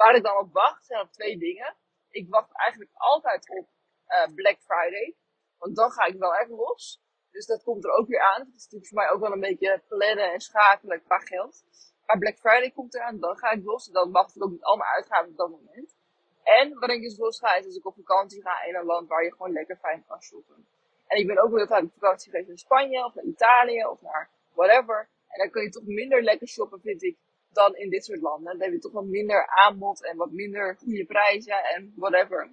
Waar 0.00 0.14
ik 0.14 0.22
dan 0.22 0.36
op 0.36 0.52
wacht 0.52 0.86
zijn 0.86 1.00
op 1.00 1.12
twee 1.12 1.38
dingen. 1.38 1.74
Ik 2.10 2.26
wacht 2.28 2.52
eigenlijk 2.52 2.90
altijd 2.94 3.50
op 3.50 3.68
uh, 4.08 4.34
Black 4.34 4.58
Friday. 4.60 5.16
Want 5.58 5.76
dan 5.76 5.90
ga 5.90 6.04
ik 6.04 6.18
wel 6.18 6.34
echt 6.34 6.50
los. 6.50 7.02
Dus 7.30 7.46
dat 7.46 7.62
komt 7.62 7.84
er 7.84 7.90
ook 7.90 8.08
weer 8.08 8.20
aan. 8.20 8.40
Het 8.40 8.54
is 8.54 8.62
natuurlijk 8.62 8.86
voor 8.86 8.98
mij 8.98 9.10
ook 9.10 9.20
wel 9.20 9.32
een 9.32 9.40
beetje 9.40 9.82
plannen 9.88 10.32
en 10.32 10.40
schakelen 10.40 11.02
qua 11.02 11.18
geld. 11.18 11.64
Maar 12.06 12.18
Black 12.18 12.38
Friday 12.38 12.70
komt 12.70 12.94
eraan, 12.94 13.20
dan 13.20 13.36
ga 13.36 13.50
ik 13.50 13.64
los. 13.64 13.86
En 13.86 13.92
dan 13.92 14.10
wacht 14.10 14.36
ik 14.36 14.42
ook 14.42 14.50
niet 14.50 14.62
allemaal 14.62 14.94
uitgaan 14.94 15.28
op 15.28 15.36
dat 15.36 15.50
moment. 15.50 15.96
En 16.42 16.78
wanneer 16.78 16.96
ik 16.96 17.02
dus 17.02 17.18
los 17.18 17.38
ga, 17.38 17.56
is 17.56 17.64
als 17.64 17.76
ik 17.76 17.86
op 17.86 17.94
vakantie 17.94 18.42
ga 18.42 18.64
in 18.64 18.74
een 18.74 18.84
land 18.84 19.08
waar 19.08 19.24
je 19.24 19.32
gewoon 19.32 19.52
lekker 19.52 19.76
fijn 19.76 20.04
kan 20.06 20.22
shoppen. 20.22 20.66
En 21.06 21.18
ik 21.18 21.26
ben 21.26 21.42
ook 21.42 21.56
heel 21.56 21.66
vaak 21.66 21.82
op 21.82 21.92
vakantie 21.92 22.30
geweest 22.30 22.48
in 22.48 22.58
Spanje 22.58 23.04
of 23.04 23.14
naar 23.14 23.24
Italië 23.24 23.84
of 23.84 24.00
naar 24.00 24.30
whatever. 24.54 25.08
En 25.28 25.38
dan 25.38 25.50
kun 25.50 25.62
je 25.62 25.70
toch 25.70 25.86
minder 25.86 26.22
lekker 26.22 26.48
shoppen, 26.48 26.80
vind 26.80 27.02
ik, 27.02 27.16
dan 27.52 27.76
in 27.76 27.90
dit 27.90 28.04
soort 28.04 28.20
landen. 28.20 28.52
Dan 28.52 28.62
heb 28.62 28.72
je 28.72 28.78
toch 28.78 28.92
wat 28.92 29.04
minder 29.04 29.46
aanbod 29.46 30.04
en 30.04 30.16
wat 30.16 30.30
minder 30.30 30.76
goede 30.76 31.04
prijzen 31.04 31.64
en 31.64 31.92
whatever. 31.96 32.50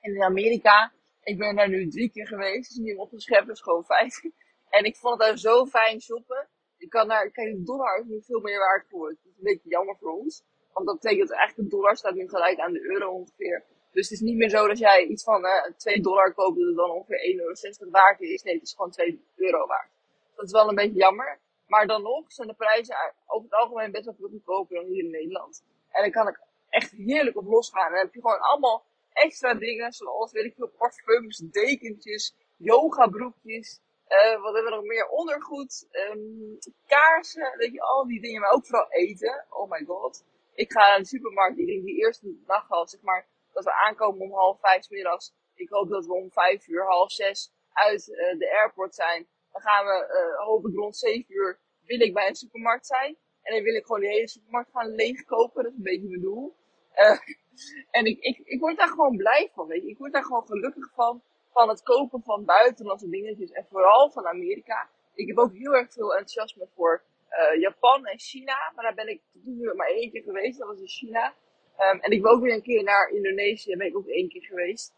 En 0.00 0.14
in 0.14 0.22
Amerika, 0.22 0.92
ik 1.22 1.38
ben 1.38 1.56
daar 1.56 1.68
nu 1.68 1.88
drie 1.88 2.10
keer 2.10 2.26
geweest, 2.26 2.68
dus 2.68 2.84
niet 2.84 2.96
opgeschept, 2.96 3.46
dus 3.46 3.60
gewoon 3.60 3.84
vijf. 3.84 4.20
En 4.68 4.84
ik 4.84 4.96
vond 4.96 5.18
het 5.18 5.28
daar 5.28 5.38
zo 5.38 5.66
fijn 5.66 6.00
shoppen. 6.00 6.48
Ik 6.78 6.90
kan 6.90 7.08
daar, 7.08 7.30
kijk, 7.30 7.66
dollar 7.66 8.04
is 8.08 8.26
veel 8.26 8.40
meer 8.40 8.58
waard 8.58 8.86
voor. 8.88 9.08
Het 9.08 9.18
is 9.24 9.36
een 9.36 9.42
beetje 9.42 9.68
jammer 9.68 9.96
voor 9.96 10.10
ons. 10.10 10.44
Want 10.78 10.90
dat 10.90 11.00
betekent 11.00 11.30
eigenlijk 11.30 11.70
de 11.70 11.76
dollar 11.76 11.96
staat 11.96 12.14
nu 12.14 12.28
gelijk 12.28 12.58
aan 12.58 12.72
de 12.72 12.82
euro 12.82 13.10
ongeveer. 13.10 13.64
Dus 13.92 14.08
het 14.08 14.18
is 14.18 14.20
niet 14.20 14.36
meer 14.36 14.48
zo 14.48 14.66
dat 14.66 14.78
jij 14.78 15.04
iets 15.06 15.24
van 15.24 15.44
uh, 15.44 15.66
eh, 15.66 15.72
2 15.76 16.00
dollar 16.00 16.34
koopt 16.34 16.58
dat 16.58 16.76
dan 16.76 16.90
ongeveer 16.90 17.18
1,60 17.18 17.78
euro 17.78 17.90
waard 17.90 18.20
is. 18.20 18.42
Nee, 18.42 18.54
het 18.54 18.62
is 18.62 18.74
gewoon 18.74 18.90
2 18.90 19.24
euro 19.36 19.66
waard. 19.66 19.90
Dat 20.36 20.44
is 20.44 20.52
wel 20.52 20.68
een 20.68 20.74
beetje 20.74 20.98
jammer. 20.98 21.38
Maar 21.66 21.86
dan 21.86 22.02
nog 22.02 22.32
zijn 22.32 22.48
de 22.48 22.54
prijzen 22.54 22.96
over 23.26 23.48
het 23.50 23.58
algemeen 23.60 23.90
best 23.90 24.04
wel 24.04 24.14
veel 24.14 24.28
goedkoper 24.28 24.76
dan 24.76 24.84
hier 24.84 25.04
in 25.04 25.10
Nederland. 25.10 25.64
En 25.90 26.02
dan 26.02 26.10
kan 26.10 26.28
ik 26.28 26.40
echt 26.68 26.90
heerlijk 26.90 27.36
op 27.36 27.46
losgaan. 27.46 27.86
En 27.86 27.92
dan 27.92 28.00
heb 28.04 28.14
je 28.14 28.20
gewoon 28.20 28.40
allemaal 28.40 28.84
extra 29.12 29.54
dingen, 29.54 29.92
zoals 29.92 30.32
weet 30.32 30.44
ik 30.44 30.54
veel, 30.54 30.72
parfums, 30.78 31.36
dekentjes, 31.36 32.34
yoga 32.56 33.06
broekjes. 33.06 33.80
Uh, 34.08 34.42
wat 34.42 34.54
hebben 34.54 34.70
we 34.72 34.76
nog 34.76 34.84
meer? 34.84 35.08
Ondergoed, 35.08 35.88
um, 36.10 36.58
kaarsen, 36.86 37.54
weet 37.56 37.72
je, 37.72 37.80
al 37.80 38.06
die 38.06 38.20
dingen. 38.20 38.40
Maar 38.40 38.50
ook 38.50 38.66
vooral 38.66 38.90
eten. 38.90 39.44
Oh 39.50 39.70
my 39.70 39.84
god. 39.86 40.24
Ik 40.62 40.72
ga 40.72 40.88
naar 40.88 40.98
de 40.98 41.04
supermarkt. 41.04 41.58
Ik 41.58 41.66
denk 41.66 41.84
die 41.84 41.96
eerste 41.96 42.36
dag 42.46 42.70
al, 42.70 42.88
zeg 42.88 43.00
maar, 43.00 43.26
dat 43.52 43.64
we 43.64 43.72
aankomen 43.72 44.20
om 44.20 44.32
half 44.32 44.60
vijf 44.60 44.90
middags. 44.90 45.34
Ik 45.54 45.68
hoop 45.68 45.88
dat 45.88 46.06
we 46.06 46.12
om 46.12 46.30
vijf 46.30 46.68
uur, 46.68 46.84
half 46.84 47.12
zes 47.12 47.52
uit 47.72 48.08
uh, 48.08 48.38
de 48.38 48.56
airport 48.60 48.94
zijn. 48.94 49.26
Dan 49.52 49.60
gaan 49.60 49.84
we, 49.84 49.96
uh, 50.38 50.46
hoop 50.46 50.66
ik 50.66 50.74
rond 50.74 50.96
7 50.96 51.24
uur, 51.28 51.60
wil 51.86 52.00
ik 52.00 52.14
bij 52.14 52.28
een 52.28 52.34
supermarkt 52.34 52.86
zijn. 52.86 53.16
En 53.42 53.54
dan 53.54 53.62
wil 53.62 53.74
ik 53.74 53.84
gewoon 53.86 54.00
de 54.00 54.08
hele 54.08 54.28
supermarkt 54.28 54.70
gaan 54.70 54.94
leegkopen. 54.94 55.62
Dat 55.62 55.72
is 55.72 55.78
een 55.78 55.84
beetje 55.84 56.08
mijn 56.08 56.20
doel. 56.20 56.56
Uh, 56.94 57.18
en 57.98 58.04
ik, 58.04 58.18
ik, 58.20 58.38
ik 58.38 58.60
word 58.60 58.76
daar 58.76 58.88
gewoon 58.88 59.16
blij 59.16 59.50
van, 59.54 59.66
weet 59.66 59.82
je. 59.82 59.88
Ik 59.88 59.98
word 59.98 60.12
daar 60.12 60.24
gewoon 60.24 60.46
gelukkig 60.46 60.90
van. 60.94 61.22
Van 61.52 61.68
het 61.68 61.82
kopen 61.82 62.22
van 62.22 62.44
buitenlandse 62.44 63.08
dingetjes. 63.08 63.50
En 63.50 63.66
vooral 63.70 64.10
van 64.10 64.26
Amerika. 64.26 64.88
Ik 65.14 65.26
heb 65.26 65.38
ook 65.38 65.52
heel 65.52 65.74
erg 65.74 65.92
veel 65.92 66.10
enthousiasme 66.10 66.68
voor 66.74 67.02
uh, 67.30 67.60
Japan 67.60 68.06
en 68.06 68.18
China. 68.18 68.72
Maar 68.74 68.84
daar 68.84 68.94
ben 68.94 69.08
ik 69.08 69.20
tot 69.32 69.44
nu 69.44 69.74
maar 69.74 69.88
één 69.88 70.10
keer 70.10 70.22
geweest. 70.22 70.58
Dat 70.58 70.68
was 70.68 70.80
in 70.80 70.88
China. 70.88 71.34
Um, 71.78 72.00
en 72.00 72.10
ik 72.10 72.22
wil 72.22 72.30
ook 72.30 72.42
weer 72.42 72.54
een 72.54 72.62
keer 72.62 72.82
naar 72.82 73.10
Indonesië. 73.10 73.68
Daar 73.68 73.78
ben 73.78 73.86
ik 73.86 73.96
ook 73.96 74.06
één 74.06 74.28
keer 74.28 74.44
geweest. 74.44 74.94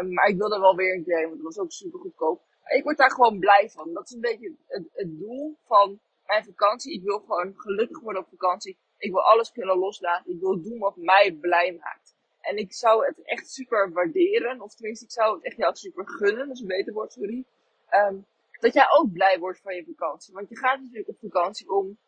Um, 0.00 0.12
maar 0.12 0.28
ik 0.28 0.36
wil 0.36 0.52
er 0.52 0.60
wel 0.60 0.76
weer 0.76 0.94
een 0.94 1.04
keer. 1.04 1.22
Want 1.22 1.34
dat 1.34 1.54
was 1.54 1.58
ook 1.58 1.72
super 1.72 2.00
goedkoop 2.00 2.40
ik 2.74 2.82
word 2.82 2.96
daar 2.96 3.10
gewoon 3.10 3.38
blij 3.38 3.68
van. 3.70 3.92
Dat 3.92 4.04
is 4.04 4.14
een 4.14 4.20
beetje 4.20 4.54
het, 4.66 4.88
het 4.92 5.18
doel 5.18 5.56
van 5.66 6.00
mijn 6.26 6.44
vakantie. 6.44 6.92
Ik 6.92 7.02
wil 7.02 7.18
gewoon 7.18 7.54
gelukkig 7.56 8.00
worden 8.00 8.22
op 8.22 8.28
vakantie. 8.28 8.78
Ik 8.98 9.10
wil 9.10 9.22
alles 9.22 9.52
kunnen 9.52 9.78
loslaten. 9.78 10.32
Ik 10.32 10.40
wil 10.40 10.62
doen 10.62 10.78
wat 10.78 10.96
mij 10.96 11.36
blij 11.40 11.72
maakt. 11.72 12.14
En 12.40 12.56
ik 12.56 12.72
zou 12.72 13.06
het 13.06 13.22
echt 13.22 13.50
super 13.50 13.92
waarderen. 13.92 14.60
Of 14.60 14.74
tenminste, 14.74 15.04
ik 15.04 15.10
zou 15.10 15.34
het 15.34 15.44
echt 15.44 15.56
jou 15.56 15.74
super 15.74 16.08
gunnen. 16.08 16.46
Dat 16.46 16.56
is 16.56 16.60
een 16.60 16.66
beter 16.66 16.92
woord, 16.92 17.12
sorry. 17.12 17.44
Um, 17.90 18.26
dat 18.60 18.74
jij 18.74 18.86
ook 18.98 19.12
blij 19.12 19.38
wordt 19.38 19.60
van 19.60 19.74
je 19.74 19.84
vakantie. 19.84 20.34
Want 20.34 20.48
je 20.48 20.56
gaat 20.56 20.80
natuurlijk 20.80 21.08
op 21.08 21.18
vakantie 21.18 21.70
om 21.70 21.98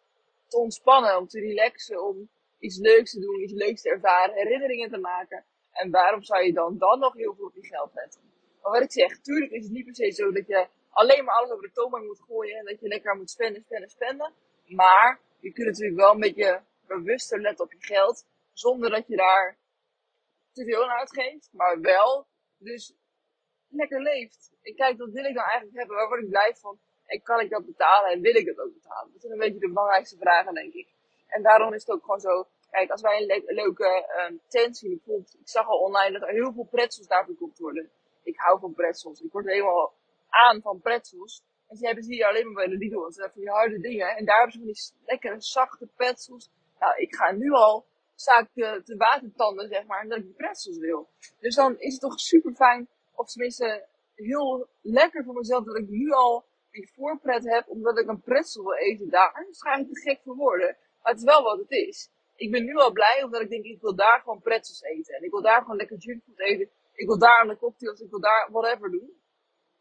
te 0.46 0.56
ontspannen, 0.58 1.16
om 1.16 1.26
te 1.26 1.40
relaxen, 1.40 2.04
om 2.04 2.28
iets 2.58 2.78
leuks 2.78 3.10
te 3.10 3.20
doen, 3.20 3.42
iets 3.42 3.52
leuks 3.52 3.82
te 3.82 3.90
ervaren, 3.90 4.34
herinneringen 4.34 4.90
te 4.90 4.98
maken. 4.98 5.44
En 5.72 5.90
waarom 5.90 6.22
zou 6.22 6.44
je 6.44 6.52
dan, 6.52 6.78
dan 6.78 6.98
nog 6.98 7.14
heel 7.14 7.34
veel 7.34 7.46
op 7.46 7.54
je 7.54 7.66
geld 7.66 7.94
letten? 7.94 8.20
Maar 8.62 8.72
wat 8.72 8.82
ik 8.82 8.92
zeg, 8.92 9.20
tuurlijk 9.20 9.52
is 9.52 9.62
het 9.62 9.72
niet 9.72 9.84
per 9.84 9.94
se 9.94 10.10
zo 10.10 10.32
dat 10.32 10.46
je 10.46 10.68
alleen 10.90 11.24
maar 11.24 11.34
alles 11.34 11.50
over 11.50 11.66
de 11.66 11.72
toonbank 11.72 12.04
moet 12.04 12.22
gooien 12.26 12.58
en 12.58 12.64
dat 12.64 12.80
je 12.80 12.88
lekker 12.88 13.16
moet 13.16 13.30
spenden, 13.30 13.62
spenden, 13.62 13.90
spenden. 13.90 14.32
Maar 14.66 15.20
je 15.40 15.52
kunt 15.52 15.66
natuurlijk 15.66 15.96
wel 15.96 16.12
een 16.12 16.20
beetje 16.20 16.62
bewuster 16.86 17.40
letten 17.40 17.64
op 17.64 17.72
je 17.72 17.84
geld, 17.84 18.26
zonder 18.52 18.90
dat 18.90 19.06
je 19.06 19.16
daar 19.16 19.58
te 20.52 20.64
veel 20.64 20.82
aan 20.82 20.98
uitgeeft, 20.98 21.48
maar 21.52 21.80
wel 21.80 22.26
dus 22.58 22.94
lekker 23.68 24.02
leeft. 24.02 24.52
Ik 24.62 24.76
kijk, 24.76 24.98
dat 24.98 25.10
wil 25.10 25.24
ik 25.24 25.34
dan 25.34 25.44
eigenlijk 25.44 25.76
hebben, 25.78 25.96
waar 25.96 26.08
word 26.08 26.22
ik 26.22 26.28
blij 26.28 26.54
van? 26.60 26.78
En 27.06 27.22
kan 27.22 27.40
ik 27.40 27.50
dat 27.50 27.66
betalen 27.66 28.10
en 28.10 28.20
wil 28.20 28.34
ik 28.34 28.46
dat 28.46 28.58
ook 28.58 28.72
betalen? 28.72 29.12
Dat 29.12 29.20
zijn 29.20 29.32
een 29.32 29.38
beetje 29.38 29.58
de 29.58 29.68
belangrijkste 29.68 30.16
vragen, 30.16 30.54
denk 30.54 30.72
ik. 30.72 30.88
En 31.26 31.42
daarom 31.42 31.72
is 31.72 31.80
het 31.80 31.90
ook 31.90 32.04
gewoon 32.04 32.20
zo. 32.20 32.46
Kijk, 32.70 32.90
als 32.90 33.00
wij 33.00 33.20
een 33.20 33.54
leuke 33.54 34.08
um, 34.28 34.40
tent 34.48 34.76
zien, 34.76 34.90
bijvoorbeeld, 34.90 35.36
ik 35.40 35.48
zag 35.48 35.66
al 35.66 35.78
online 35.78 36.18
dat 36.18 36.28
er 36.28 36.34
heel 36.34 36.52
veel 36.52 36.68
pretzels 36.70 37.06
daar 37.06 37.24
verkocht 37.24 37.58
worden. 37.58 37.90
Ik 38.22 38.36
hou 38.38 38.58
van 38.60 38.74
pretzels. 38.74 39.20
Ik 39.20 39.32
word 39.32 39.46
helemaal 39.46 39.94
aan 40.28 40.60
van 40.60 40.80
pretzels. 40.80 41.42
En 41.68 41.76
ze 41.76 41.86
hebben 41.86 42.04
ze 42.04 42.12
hier 42.12 42.26
alleen 42.26 42.44
maar 42.44 42.54
bij 42.54 42.66
de 42.66 42.76
Lidl. 42.76 42.98
Want 42.98 43.14
ze 43.14 43.20
hebben 43.20 43.42
van 43.42 43.52
die 43.52 43.60
harde 43.60 43.80
dingen. 43.80 44.16
En 44.16 44.24
daar 44.24 44.36
hebben 44.36 44.52
ze 44.52 44.58
van 44.58 44.66
die 44.66 45.06
lekkere, 45.06 45.40
zachte 45.40 45.86
pretzels. 45.86 46.50
Nou, 46.78 46.96
ik 46.96 47.14
ga 47.14 47.32
nu 47.32 47.50
al 47.50 47.86
zaak 48.14 48.48
te, 48.54 48.94
watertanden, 48.96 49.68
zeg 49.68 49.86
maar, 49.86 50.08
dat 50.08 50.18
ik 50.18 50.24
die 50.24 50.34
pretzels 50.34 50.78
wil. 50.78 51.08
Dus 51.40 51.54
dan 51.54 51.78
is 51.78 51.92
het 51.92 52.00
toch 52.00 52.20
super 52.20 52.54
fijn, 52.54 52.88
of 53.18 53.26
tenminste 53.30 53.86
heel 54.14 54.68
lekker 54.80 55.24
voor 55.24 55.34
mezelf, 55.34 55.64
dat 55.64 55.76
ik 55.76 55.88
nu 55.88 56.10
al 56.10 56.46
die 56.70 56.90
voorpret 56.94 57.44
heb, 57.44 57.68
omdat 57.68 57.98
ik 57.98 58.08
een 58.08 58.20
pretzel 58.20 58.62
wil 58.62 58.74
eten 58.74 59.10
daar. 59.10 59.44
Dus 59.46 59.62
ga 59.62 59.74
ik 59.74 59.86
te 59.88 60.00
gek 60.00 60.20
voor 60.24 60.36
worden. 60.36 60.76
Maar 61.02 61.12
het 61.12 61.20
is 61.20 61.24
wel 61.24 61.42
wat 61.42 61.58
het 61.58 61.70
is. 61.70 62.10
Ik 62.36 62.50
ben 62.50 62.64
nu 62.64 62.74
al 62.76 62.92
blij, 62.92 63.22
omdat 63.24 63.40
ik 63.40 63.50
denk, 63.50 63.64
ik 63.64 63.80
wil 63.80 63.94
daar 63.94 64.20
gewoon 64.20 64.40
pretzels 64.40 64.82
eten. 64.82 65.14
En 65.14 65.22
ik 65.22 65.30
wil 65.30 65.42
daar 65.42 65.60
gewoon 65.60 65.76
lekker 65.76 65.96
junkfood 65.96 66.38
eten. 66.38 66.70
Ik 66.92 67.06
wil 67.06 67.18
daar 67.18 67.40
aan 67.40 67.48
de 67.48 67.56
cocktails, 67.56 68.00
ik 68.00 68.10
wil 68.10 68.20
daar 68.20 68.48
whatever 68.50 68.90
doen. 68.90 69.20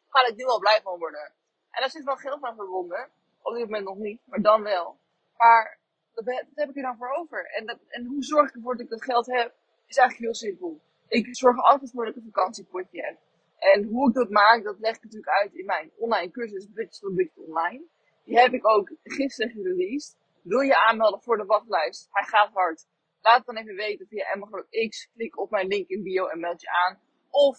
Ga 0.10 0.28
ik 0.28 0.36
nu 0.36 0.44
al 0.44 0.60
blij 0.60 0.80
van 0.84 1.00
worden. 1.00 1.34
En 1.72 1.80
daar 1.82 1.90
zit 1.90 2.04
wel 2.04 2.16
geld 2.16 2.44
aan 2.44 2.56
verbonden. 2.56 3.10
Op 3.42 3.54
dit 3.54 3.64
moment 3.64 3.86
nog 3.86 3.98
niet, 3.98 4.22
maar 4.26 4.42
dan 4.42 4.64
wel. 4.64 4.98
Maar 5.38 5.80
dat, 6.14 6.26
heb 6.54 6.70
ik 6.70 6.76
er 6.76 6.82
dan 6.82 6.98
voor 6.98 7.16
over. 7.16 7.46
En, 7.46 7.66
dat, 7.66 7.80
en 7.88 8.06
hoe 8.06 8.24
zorg 8.24 8.50
ik 8.50 8.56
ervoor 8.56 8.76
dat 8.76 8.84
ik 8.84 8.90
dat 8.90 9.04
geld 9.04 9.26
heb, 9.26 9.54
is 9.86 9.98
eigenlijk 9.98 10.20
heel 10.20 10.50
simpel. 10.50 10.82
Ik 11.08 11.36
zorg 11.36 11.58
altijd 11.58 11.92
voor 11.92 12.06
dat 12.06 12.16
ik 12.16 12.24
een 12.24 12.32
vakantiepotje 12.32 13.02
heb. 13.02 13.18
En 13.58 13.84
hoe 13.84 14.10
ik 14.10 14.16
dat 14.16 14.30
maak, 14.30 14.64
dat 14.64 14.80
leg 14.80 14.96
ik 14.96 15.04
natuurlijk 15.04 15.32
uit 15.32 15.54
in 15.54 15.66
mijn 15.66 15.92
online 15.98 16.32
cursus 16.32 16.72
Budget 16.74 17.00
van 17.00 17.16
Budget 17.16 17.38
Online. 17.38 17.86
Die 18.24 18.40
heb 18.40 18.54
ik 18.54 18.68
ook 18.68 18.92
gisteren 19.04 19.52
gereleased. 19.52 20.18
Wil 20.44 20.60
je 20.60 20.86
aanmelden 20.86 21.22
voor 21.22 21.38
de 21.38 21.46
wachtlijst? 21.46 22.08
Hij 22.12 22.26
gaat 22.26 22.50
hard. 22.54 22.86
Laat 23.22 23.38
het 23.38 23.46
dan 23.46 23.58
even 23.58 23.76
weten 23.76 24.08
via 24.08 24.88
X. 24.88 25.10
Klik 25.14 25.40
op 25.40 25.50
mijn 25.52 25.68
link 25.68 25.88
in 25.88 26.04
bio 26.04 26.26
en 26.26 26.40
meld 26.40 26.62
je 26.62 26.70
aan. 26.70 27.00
Of 27.30 27.58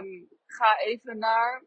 um, 0.00 0.28
ga 0.46 0.78
even 0.78 1.18
naar... 1.18 1.64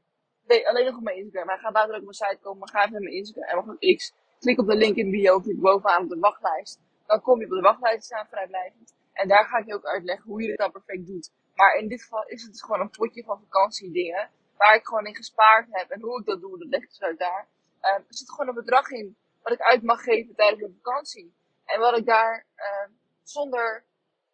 Nee, 0.47 0.69
alleen 0.69 0.85
nog 0.85 0.97
op 0.97 1.03
mijn 1.03 1.17
Instagram. 1.17 1.47
Hij 1.47 1.57
gaat 1.57 1.73
later 1.73 1.93
ook 1.93 1.99
op 1.99 2.03
mijn 2.03 2.13
site 2.13 2.37
komen. 2.41 2.59
Maar 2.59 2.69
ga 2.69 2.79
even 2.79 2.91
naar 2.91 3.01
mijn 3.01 3.15
Instagram, 3.15 3.77
X. 3.95 4.13
Klik 4.39 4.59
op 4.59 4.67
de 4.67 4.75
link 4.75 4.95
in 4.95 5.11
bio, 5.11 5.39
klik 5.39 5.59
bovenaan 5.59 6.03
op 6.03 6.09
de 6.09 6.19
wachtlijst. 6.19 6.79
Dan 7.05 7.21
kom 7.21 7.39
je 7.39 7.45
op 7.45 7.51
de 7.51 7.61
wachtlijst 7.61 8.03
staan 8.03 8.27
vrijblijvend. 8.27 8.95
En 9.13 9.27
daar 9.27 9.45
ga 9.45 9.57
ik 9.57 9.65
je 9.65 9.73
ook 9.73 9.85
uitleggen 9.85 10.29
hoe 10.29 10.41
je 10.41 10.47
dit 10.47 10.57
dan 10.57 10.71
perfect 10.71 11.07
doet. 11.07 11.31
Maar 11.55 11.75
in 11.75 11.87
dit 11.87 12.01
geval 12.01 12.25
is 12.27 12.41
het 12.41 12.51
dus 12.51 12.61
gewoon 12.61 12.79
een 12.79 12.89
potje 12.89 13.23
van 13.23 13.39
vakantiedingen. 13.39 14.29
Waar 14.57 14.75
ik 14.75 14.85
gewoon 14.85 15.05
in 15.05 15.15
gespaard 15.15 15.67
heb. 15.71 15.89
En 15.89 16.01
hoe 16.01 16.19
ik 16.19 16.25
dat 16.25 16.41
doe, 16.41 16.57
dat 16.57 16.67
leg 16.67 16.81
ik 16.81 16.89
dus 16.89 17.01
uit 17.01 17.19
daar. 17.19 17.47
Uh, 17.81 17.93
er 17.93 18.05
zit 18.07 18.29
gewoon 18.29 18.47
een 18.47 18.63
bedrag 18.63 18.89
in 18.89 19.17
wat 19.41 19.53
ik 19.53 19.61
uit 19.61 19.83
mag 19.83 20.03
geven 20.03 20.35
tijdens 20.35 20.61
mijn 20.61 20.79
vakantie. 20.81 21.33
En 21.65 21.79
wat 21.79 21.97
ik 21.97 22.05
daar 22.05 22.45
uh, 22.57 22.93
zonder 23.23 23.85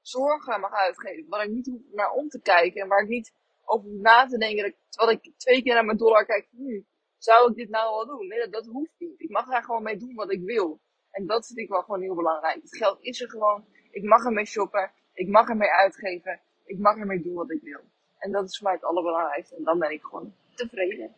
zorgen 0.02 0.60
mag 0.60 0.74
uitgeven. 0.74 1.30
Waar 1.30 1.44
ik 1.44 1.52
niet 1.52 1.68
hoef 1.68 1.82
naar 1.92 2.12
om 2.12 2.30
te 2.30 2.42
kijken. 2.42 2.82
En 2.82 2.88
waar 2.88 3.02
ik 3.02 3.10
niet 3.10 3.34
over 3.66 3.90
hoef 3.90 4.00
na 4.02 4.26
te 4.26 4.38
denken. 4.38 4.76
Terwijl 4.90 5.18
ik 5.18 5.32
twee 5.38 5.64
keer 5.64 5.74
naar 5.74 5.86
mijn 5.86 5.98
dollar 5.98 6.26
kijk. 6.26 6.48
Hmm, 6.52 6.86
zou 7.18 7.50
ik 7.50 7.56
dit 7.58 7.70
nou 7.70 7.96
wel 7.96 8.06
doen? 8.18 8.28
Nee, 8.28 8.40
dat, 8.40 8.52
dat 8.52 8.66
hoeft 8.66 8.94
niet. 8.98 9.20
Ik 9.20 9.30
mag 9.30 9.48
daar 9.50 9.64
gewoon 9.64 9.84
mee 9.84 9.98
doen 9.98 10.16
wat 10.16 10.32
ik 10.32 10.42
wil. 10.44 10.80
En 11.12 11.26
dat 11.26 11.48
vind 11.48 11.60
ik 11.60 11.70
wel 11.70 11.82
gewoon 11.82 12.02
heel 12.02 12.16
belangrijk. 12.16 12.62
Het 12.62 12.78
geld 12.78 13.02
is 13.02 13.22
er 13.22 13.30
gewoon. 13.30 13.66
Ik 13.92 14.04
mag 14.04 14.26
ermee 14.26 14.46
shoppen. 14.46 14.92
Ik 15.14 15.28
mag 15.28 15.50
ermee 15.50 15.72
uitgeven. 15.72 16.42
Ik 16.68 16.80
mag 16.80 16.98
ermee 16.98 17.22
doen 17.22 17.34
wat 17.34 17.52
ik 17.52 17.62
wil. 17.62 17.82
En 18.18 18.32
dat 18.32 18.50
is 18.50 18.58
voor 18.58 18.68
mij 18.68 18.76
het 18.76 18.84
allerbelangrijkste. 18.84 19.56
En 19.56 19.64
dan 19.64 19.80
ben 19.80 19.92
ik 19.92 20.04
gewoon 20.04 20.34
tevreden. 20.56 21.16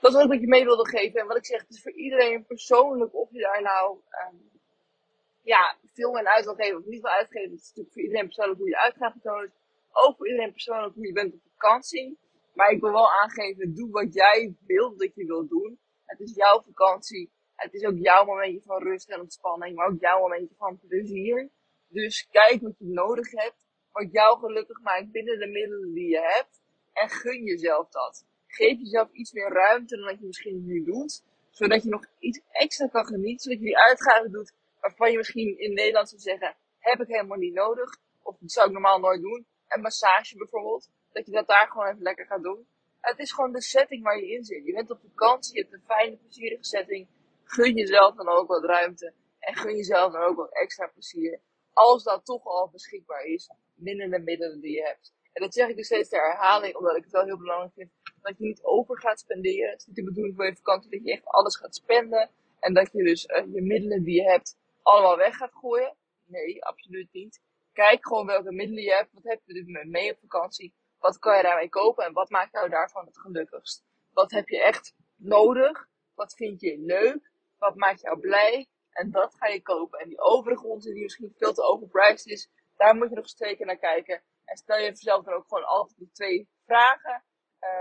Dat 0.00 0.14
is 0.14 0.20
ook 0.20 0.28
wat 0.28 0.40
je 0.40 0.48
mee 0.48 0.64
wilde 0.64 0.88
geven. 0.88 1.20
En 1.20 1.26
wat 1.26 1.36
ik 1.36 1.46
zeg, 1.46 1.60
het 1.60 1.70
is 1.70 1.82
voor 1.82 1.92
iedereen 1.92 2.46
persoonlijk 2.46 3.14
of 3.14 3.28
je 3.32 3.40
daar 3.40 3.62
nou 3.62 3.98
um, 4.32 4.50
ja, 5.42 5.76
veel 5.84 6.18
in 6.18 6.28
uit 6.28 6.44
wil 6.44 6.54
geven 6.54 6.78
of 6.78 6.84
niet 6.84 7.02
wil 7.02 7.10
uitgeven. 7.10 7.50
Het 7.50 7.60
is 7.60 7.66
natuurlijk 7.66 7.94
voor 7.94 8.02
iedereen 8.02 8.26
persoonlijk 8.26 8.58
hoe 8.58 8.68
je 8.68 8.78
uit 8.78 8.96
gaat 8.96 9.14
betonen. 9.14 9.52
Ook 9.92 10.16
voor 10.16 10.28
iedereen 10.28 10.52
persoonlijk 10.52 10.94
hoe 10.94 11.06
je 11.06 11.12
bent 11.12 11.34
op 11.34 11.40
vakantie. 11.56 12.18
Maar 12.54 12.70
ik 12.70 12.80
wil 12.80 12.92
wel 12.92 13.10
aangeven, 13.10 13.74
doe 13.74 13.90
wat 13.90 14.14
jij 14.14 14.56
wilt 14.66 14.98
dat 14.98 15.14
je 15.14 15.26
wilt 15.26 15.48
doen. 15.48 15.78
Het 16.04 16.20
is 16.20 16.34
jouw 16.34 16.62
vakantie. 16.62 17.30
Het 17.54 17.74
is 17.74 17.84
ook 17.84 17.98
jouw 17.98 18.24
momentje 18.24 18.62
van 18.62 18.82
rust 18.82 19.10
en 19.10 19.20
ontspanning, 19.20 19.76
maar 19.76 19.86
ook 19.86 20.00
jouw 20.00 20.20
momentje 20.20 20.54
van 20.56 20.78
plezier. 20.78 21.50
Dus 21.88 22.28
kijk 22.30 22.60
wat 22.60 22.78
je 22.78 22.86
nodig 22.86 23.30
hebt, 23.30 23.66
wat 23.92 24.12
jou 24.12 24.38
gelukkig 24.38 24.80
maakt 24.80 25.10
binnen 25.10 25.38
de 25.38 25.46
middelen 25.46 25.92
die 25.94 26.08
je 26.08 26.20
hebt. 26.20 26.62
En 26.92 27.08
gun 27.08 27.44
jezelf 27.44 27.88
dat. 27.88 28.24
Geef 28.46 28.78
jezelf 28.78 29.12
iets 29.12 29.32
meer 29.32 29.48
ruimte 29.48 29.96
dan 29.96 30.06
dat 30.06 30.20
je 30.20 30.26
misschien 30.26 30.64
nu 30.66 30.84
doet. 30.84 31.22
Zodat 31.50 31.82
je 31.82 31.88
nog 31.88 32.06
iets 32.18 32.40
extra 32.50 32.86
kan 32.86 33.06
genieten. 33.06 33.40
Zodat 33.40 33.58
je 33.58 33.64
die 33.64 33.78
uitgaven 33.78 34.32
doet 34.32 34.52
waarvan 34.80 35.10
je 35.10 35.16
misschien 35.16 35.58
in 35.58 35.74
Nederland 35.74 36.08
zou 36.08 36.20
zeggen, 36.20 36.56
heb 36.78 37.00
ik 37.00 37.06
helemaal 37.06 37.38
niet 37.38 37.54
nodig. 37.54 37.98
Of 38.22 38.36
dat 38.38 38.52
zou 38.52 38.66
ik 38.66 38.72
normaal 38.72 38.98
nooit 38.98 39.20
doen. 39.20 39.46
Een 39.68 39.80
massage 39.80 40.36
bijvoorbeeld 40.36 40.90
dat 41.12 41.26
je 41.26 41.32
dat 41.32 41.46
daar 41.46 41.68
gewoon 41.70 41.86
even 41.86 42.02
lekker 42.02 42.26
gaat 42.26 42.42
doen. 42.42 42.66
Het 43.00 43.18
is 43.18 43.32
gewoon 43.32 43.52
de 43.52 43.62
setting 43.62 44.02
waar 44.02 44.18
je 44.18 44.30
in 44.30 44.44
zit. 44.44 44.64
Je 44.64 44.72
bent 44.72 44.90
op 44.90 45.00
vakantie, 45.00 45.54
je 45.54 45.60
hebt 45.60 45.72
een 45.72 45.82
fijne, 45.86 46.16
plezierige 46.16 46.64
setting. 46.64 47.08
Gun 47.44 47.74
jezelf 47.74 48.14
dan 48.14 48.28
ook 48.28 48.48
wat 48.48 48.64
ruimte. 48.64 49.12
En 49.38 49.56
gun 49.56 49.76
jezelf 49.76 50.12
dan 50.12 50.22
ook 50.22 50.36
wat 50.36 50.52
extra 50.52 50.86
plezier. 50.86 51.40
Als 51.72 52.02
dat 52.04 52.24
toch 52.24 52.44
al 52.44 52.70
beschikbaar 52.70 53.24
is, 53.24 53.50
binnen 53.74 54.10
de 54.10 54.18
middelen 54.18 54.60
die 54.60 54.74
je 54.74 54.82
hebt. 54.82 55.14
En 55.32 55.42
dat 55.42 55.54
zeg 55.54 55.68
ik 55.68 55.76
dus 55.76 55.86
steeds 55.86 56.08
ter 56.08 56.30
herhaling, 56.30 56.76
omdat 56.76 56.96
ik 56.96 57.02
het 57.02 57.12
wel 57.12 57.24
heel 57.24 57.38
belangrijk 57.38 57.72
vind. 57.72 57.90
Dat 58.20 58.38
je 58.38 58.44
niet 58.44 58.62
over 58.62 58.98
gaat 58.98 59.20
spenderen. 59.20 59.70
Het 59.70 59.80
is 59.80 59.86
niet 59.86 59.96
de 59.96 60.04
bedoeling 60.04 60.36
voor 60.36 60.46
je 60.46 60.56
vakantie 60.56 60.90
dat 60.90 61.04
je 61.04 61.12
echt 61.12 61.24
alles 61.24 61.56
gaat 61.56 61.74
spenden. 61.74 62.30
En 62.60 62.74
dat 62.74 62.92
je 62.92 63.02
dus 63.02 63.24
uh, 63.26 63.54
je 63.54 63.62
middelen 63.62 64.02
die 64.02 64.14
je 64.14 64.28
hebt 64.28 64.56
allemaal 64.82 65.16
weg 65.16 65.36
gaat 65.36 65.54
gooien. 65.54 65.96
Nee, 66.26 66.64
absoluut 66.64 67.12
niet. 67.12 67.40
Kijk 67.72 68.06
gewoon 68.06 68.26
welke 68.26 68.52
middelen 68.52 68.82
je 68.82 68.92
hebt. 68.92 69.12
Wat 69.12 69.24
heb 69.24 69.40
je 69.44 69.78
er 69.78 69.88
mee 69.88 70.12
op 70.12 70.18
vakantie? 70.20 70.74
Wat 70.98 71.18
kan 71.18 71.36
je 71.36 71.42
daarmee 71.42 71.68
kopen 71.68 72.04
en 72.04 72.12
wat 72.12 72.30
maakt 72.30 72.52
jou 72.52 72.68
daarvan 72.68 73.06
het 73.06 73.18
gelukkigst? 73.18 73.84
Wat 74.12 74.30
heb 74.30 74.48
je 74.48 74.62
echt 74.62 74.94
nodig? 75.16 75.88
Wat 76.14 76.34
vind 76.34 76.60
je 76.60 76.78
leuk? 76.78 77.30
Wat 77.58 77.76
maakt 77.76 78.00
jou 78.00 78.20
blij? 78.20 78.68
En 78.92 79.10
dat 79.10 79.34
ga 79.34 79.46
je 79.46 79.62
kopen. 79.62 79.98
En 79.98 80.08
die 80.08 80.20
overige 80.20 80.66
onzin 80.66 80.94
die 80.94 81.02
misschien 81.02 81.34
veel 81.36 81.52
te 81.52 81.62
overpriced 81.62 82.26
is, 82.26 82.50
daar 82.76 82.96
moet 82.96 83.08
je 83.08 83.14
nog 83.14 83.34
keer 83.34 83.66
naar 83.66 83.78
kijken. 83.78 84.22
En 84.44 84.56
stel 84.56 84.78
je 84.78 84.84
jezelf 84.84 85.24
dan 85.24 85.34
ook 85.34 85.48
gewoon 85.48 85.64
altijd 85.64 85.98
die 85.98 86.10
twee 86.12 86.48
vragen. 86.64 87.24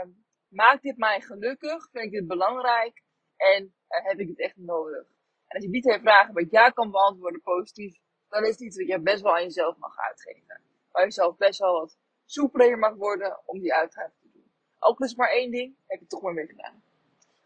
Um, 0.04 0.26
maakt 0.48 0.82
dit 0.82 0.98
mij 0.98 1.22
gelukkig? 1.22 1.90
Vind 1.92 2.06
ik 2.06 2.12
dit 2.12 2.28
belangrijk? 2.28 3.04
En 3.38 3.64
uh, 3.64 4.06
heb 4.06 4.20
ik 4.20 4.28
het 4.28 4.40
echt 4.40 4.58
nodig? 4.58 5.08
En 5.48 5.56
als 5.56 5.64
je 5.64 5.72
die 5.72 5.82
twee 5.82 6.00
vragen 6.00 6.34
met 6.34 6.52
ja 6.52 6.70
kan 6.70 6.92
beantwoorden 6.92 7.42
positief, 7.42 8.00
dan 8.30 8.44
is 8.44 8.50
het 8.50 8.62
iets 8.62 8.78
dat 8.78 8.88
je 8.88 9.02
best 9.02 9.22
wel 9.22 9.36
aan 9.36 9.44
jezelf 9.44 9.78
mag 9.78 9.98
uitgeven. 9.98 10.62
Waar 10.92 11.06
je 11.06 11.12
zelf 11.12 11.38
best 11.38 11.60
wel 11.60 11.74
wat 11.74 11.98
soepeler 12.26 12.78
mag 12.78 12.96
worden 12.96 13.40
om 13.46 13.60
die 13.60 13.74
uitgaven 13.74 14.16
te 14.22 14.30
doen. 14.34 14.52
Ook 14.80 15.00
is 15.00 15.16
maar 15.16 15.30
één 15.30 15.52
ding, 15.52 15.76
heb 15.88 16.00
je 16.00 16.08
toch 16.08 16.22
maar 16.22 16.34
mee 16.34 16.48
gedaan. 16.48 16.84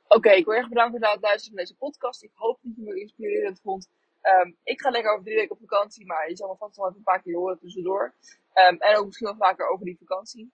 Oké, 0.07 0.29
ik 0.29 0.45
wil 0.45 0.53
erg 0.53 0.69
bedanken 0.69 0.99
voor 0.99 1.09
het 1.09 1.21
luisteren 1.21 1.55
van 1.55 1.65
deze 1.65 1.77
podcast. 1.77 2.23
Ik 2.23 2.31
hoop 2.33 2.59
dat 2.61 2.75
je 2.75 2.81
me 2.81 2.99
inspirerend 2.99 3.61
vond. 3.61 3.89
Um, 4.21 4.57
ik 4.63 4.81
ga 4.81 4.89
lekker 4.89 5.11
over 5.11 5.23
drie 5.23 5.35
weken 5.35 5.51
op 5.51 5.59
vakantie, 5.59 6.05
maar 6.05 6.29
je 6.29 6.35
zal 6.35 6.49
me 6.49 6.55
vast 6.55 6.75
wel 6.75 6.85
even 6.85 6.97
een 6.97 7.03
paar 7.03 7.21
keer 7.21 7.35
horen 7.35 7.59
tussendoor. 7.59 8.13
Um, 8.53 8.77
en 8.77 8.95
ook 8.97 9.05
misschien 9.05 9.27
wel 9.27 9.35
vaker 9.35 9.67
over 9.67 9.85
die 9.85 9.97
vakantie. 9.97 10.51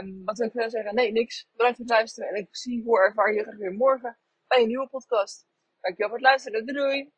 Um, 0.00 0.24
wat 0.24 0.38
wil 0.38 0.46
ik 0.46 0.52
verder 0.52 0.70
zeggen? 0.70 0.94
Nee, 0.94 1.12
niks. 1.12 1.48
Bedankt 1.52 1.76
voor 1.76 1.86
het 1.86 1.94
luisteren. 1.94 2.28
En 2.28 2.34
ik 2.34 2.48
zie, 2.50 2.82
hoe 2.82 2.98
ervaar 2.98 3.32
je 3.32 3.42
graag 3.42 3.56
weer 3.56 3.72
morgen 3.72 4.18
bij 4.46 4.60
een 4.60 4.66
nieuwe 4.66 4.88
podcast. 4.88 5.46
Dankjewel 5.80 6.08
voor 6.08 6.18
het 6.18 6.26
luisteren. 6.26 6.66
Doei 6.66 6.78
doei! 6.78 7.10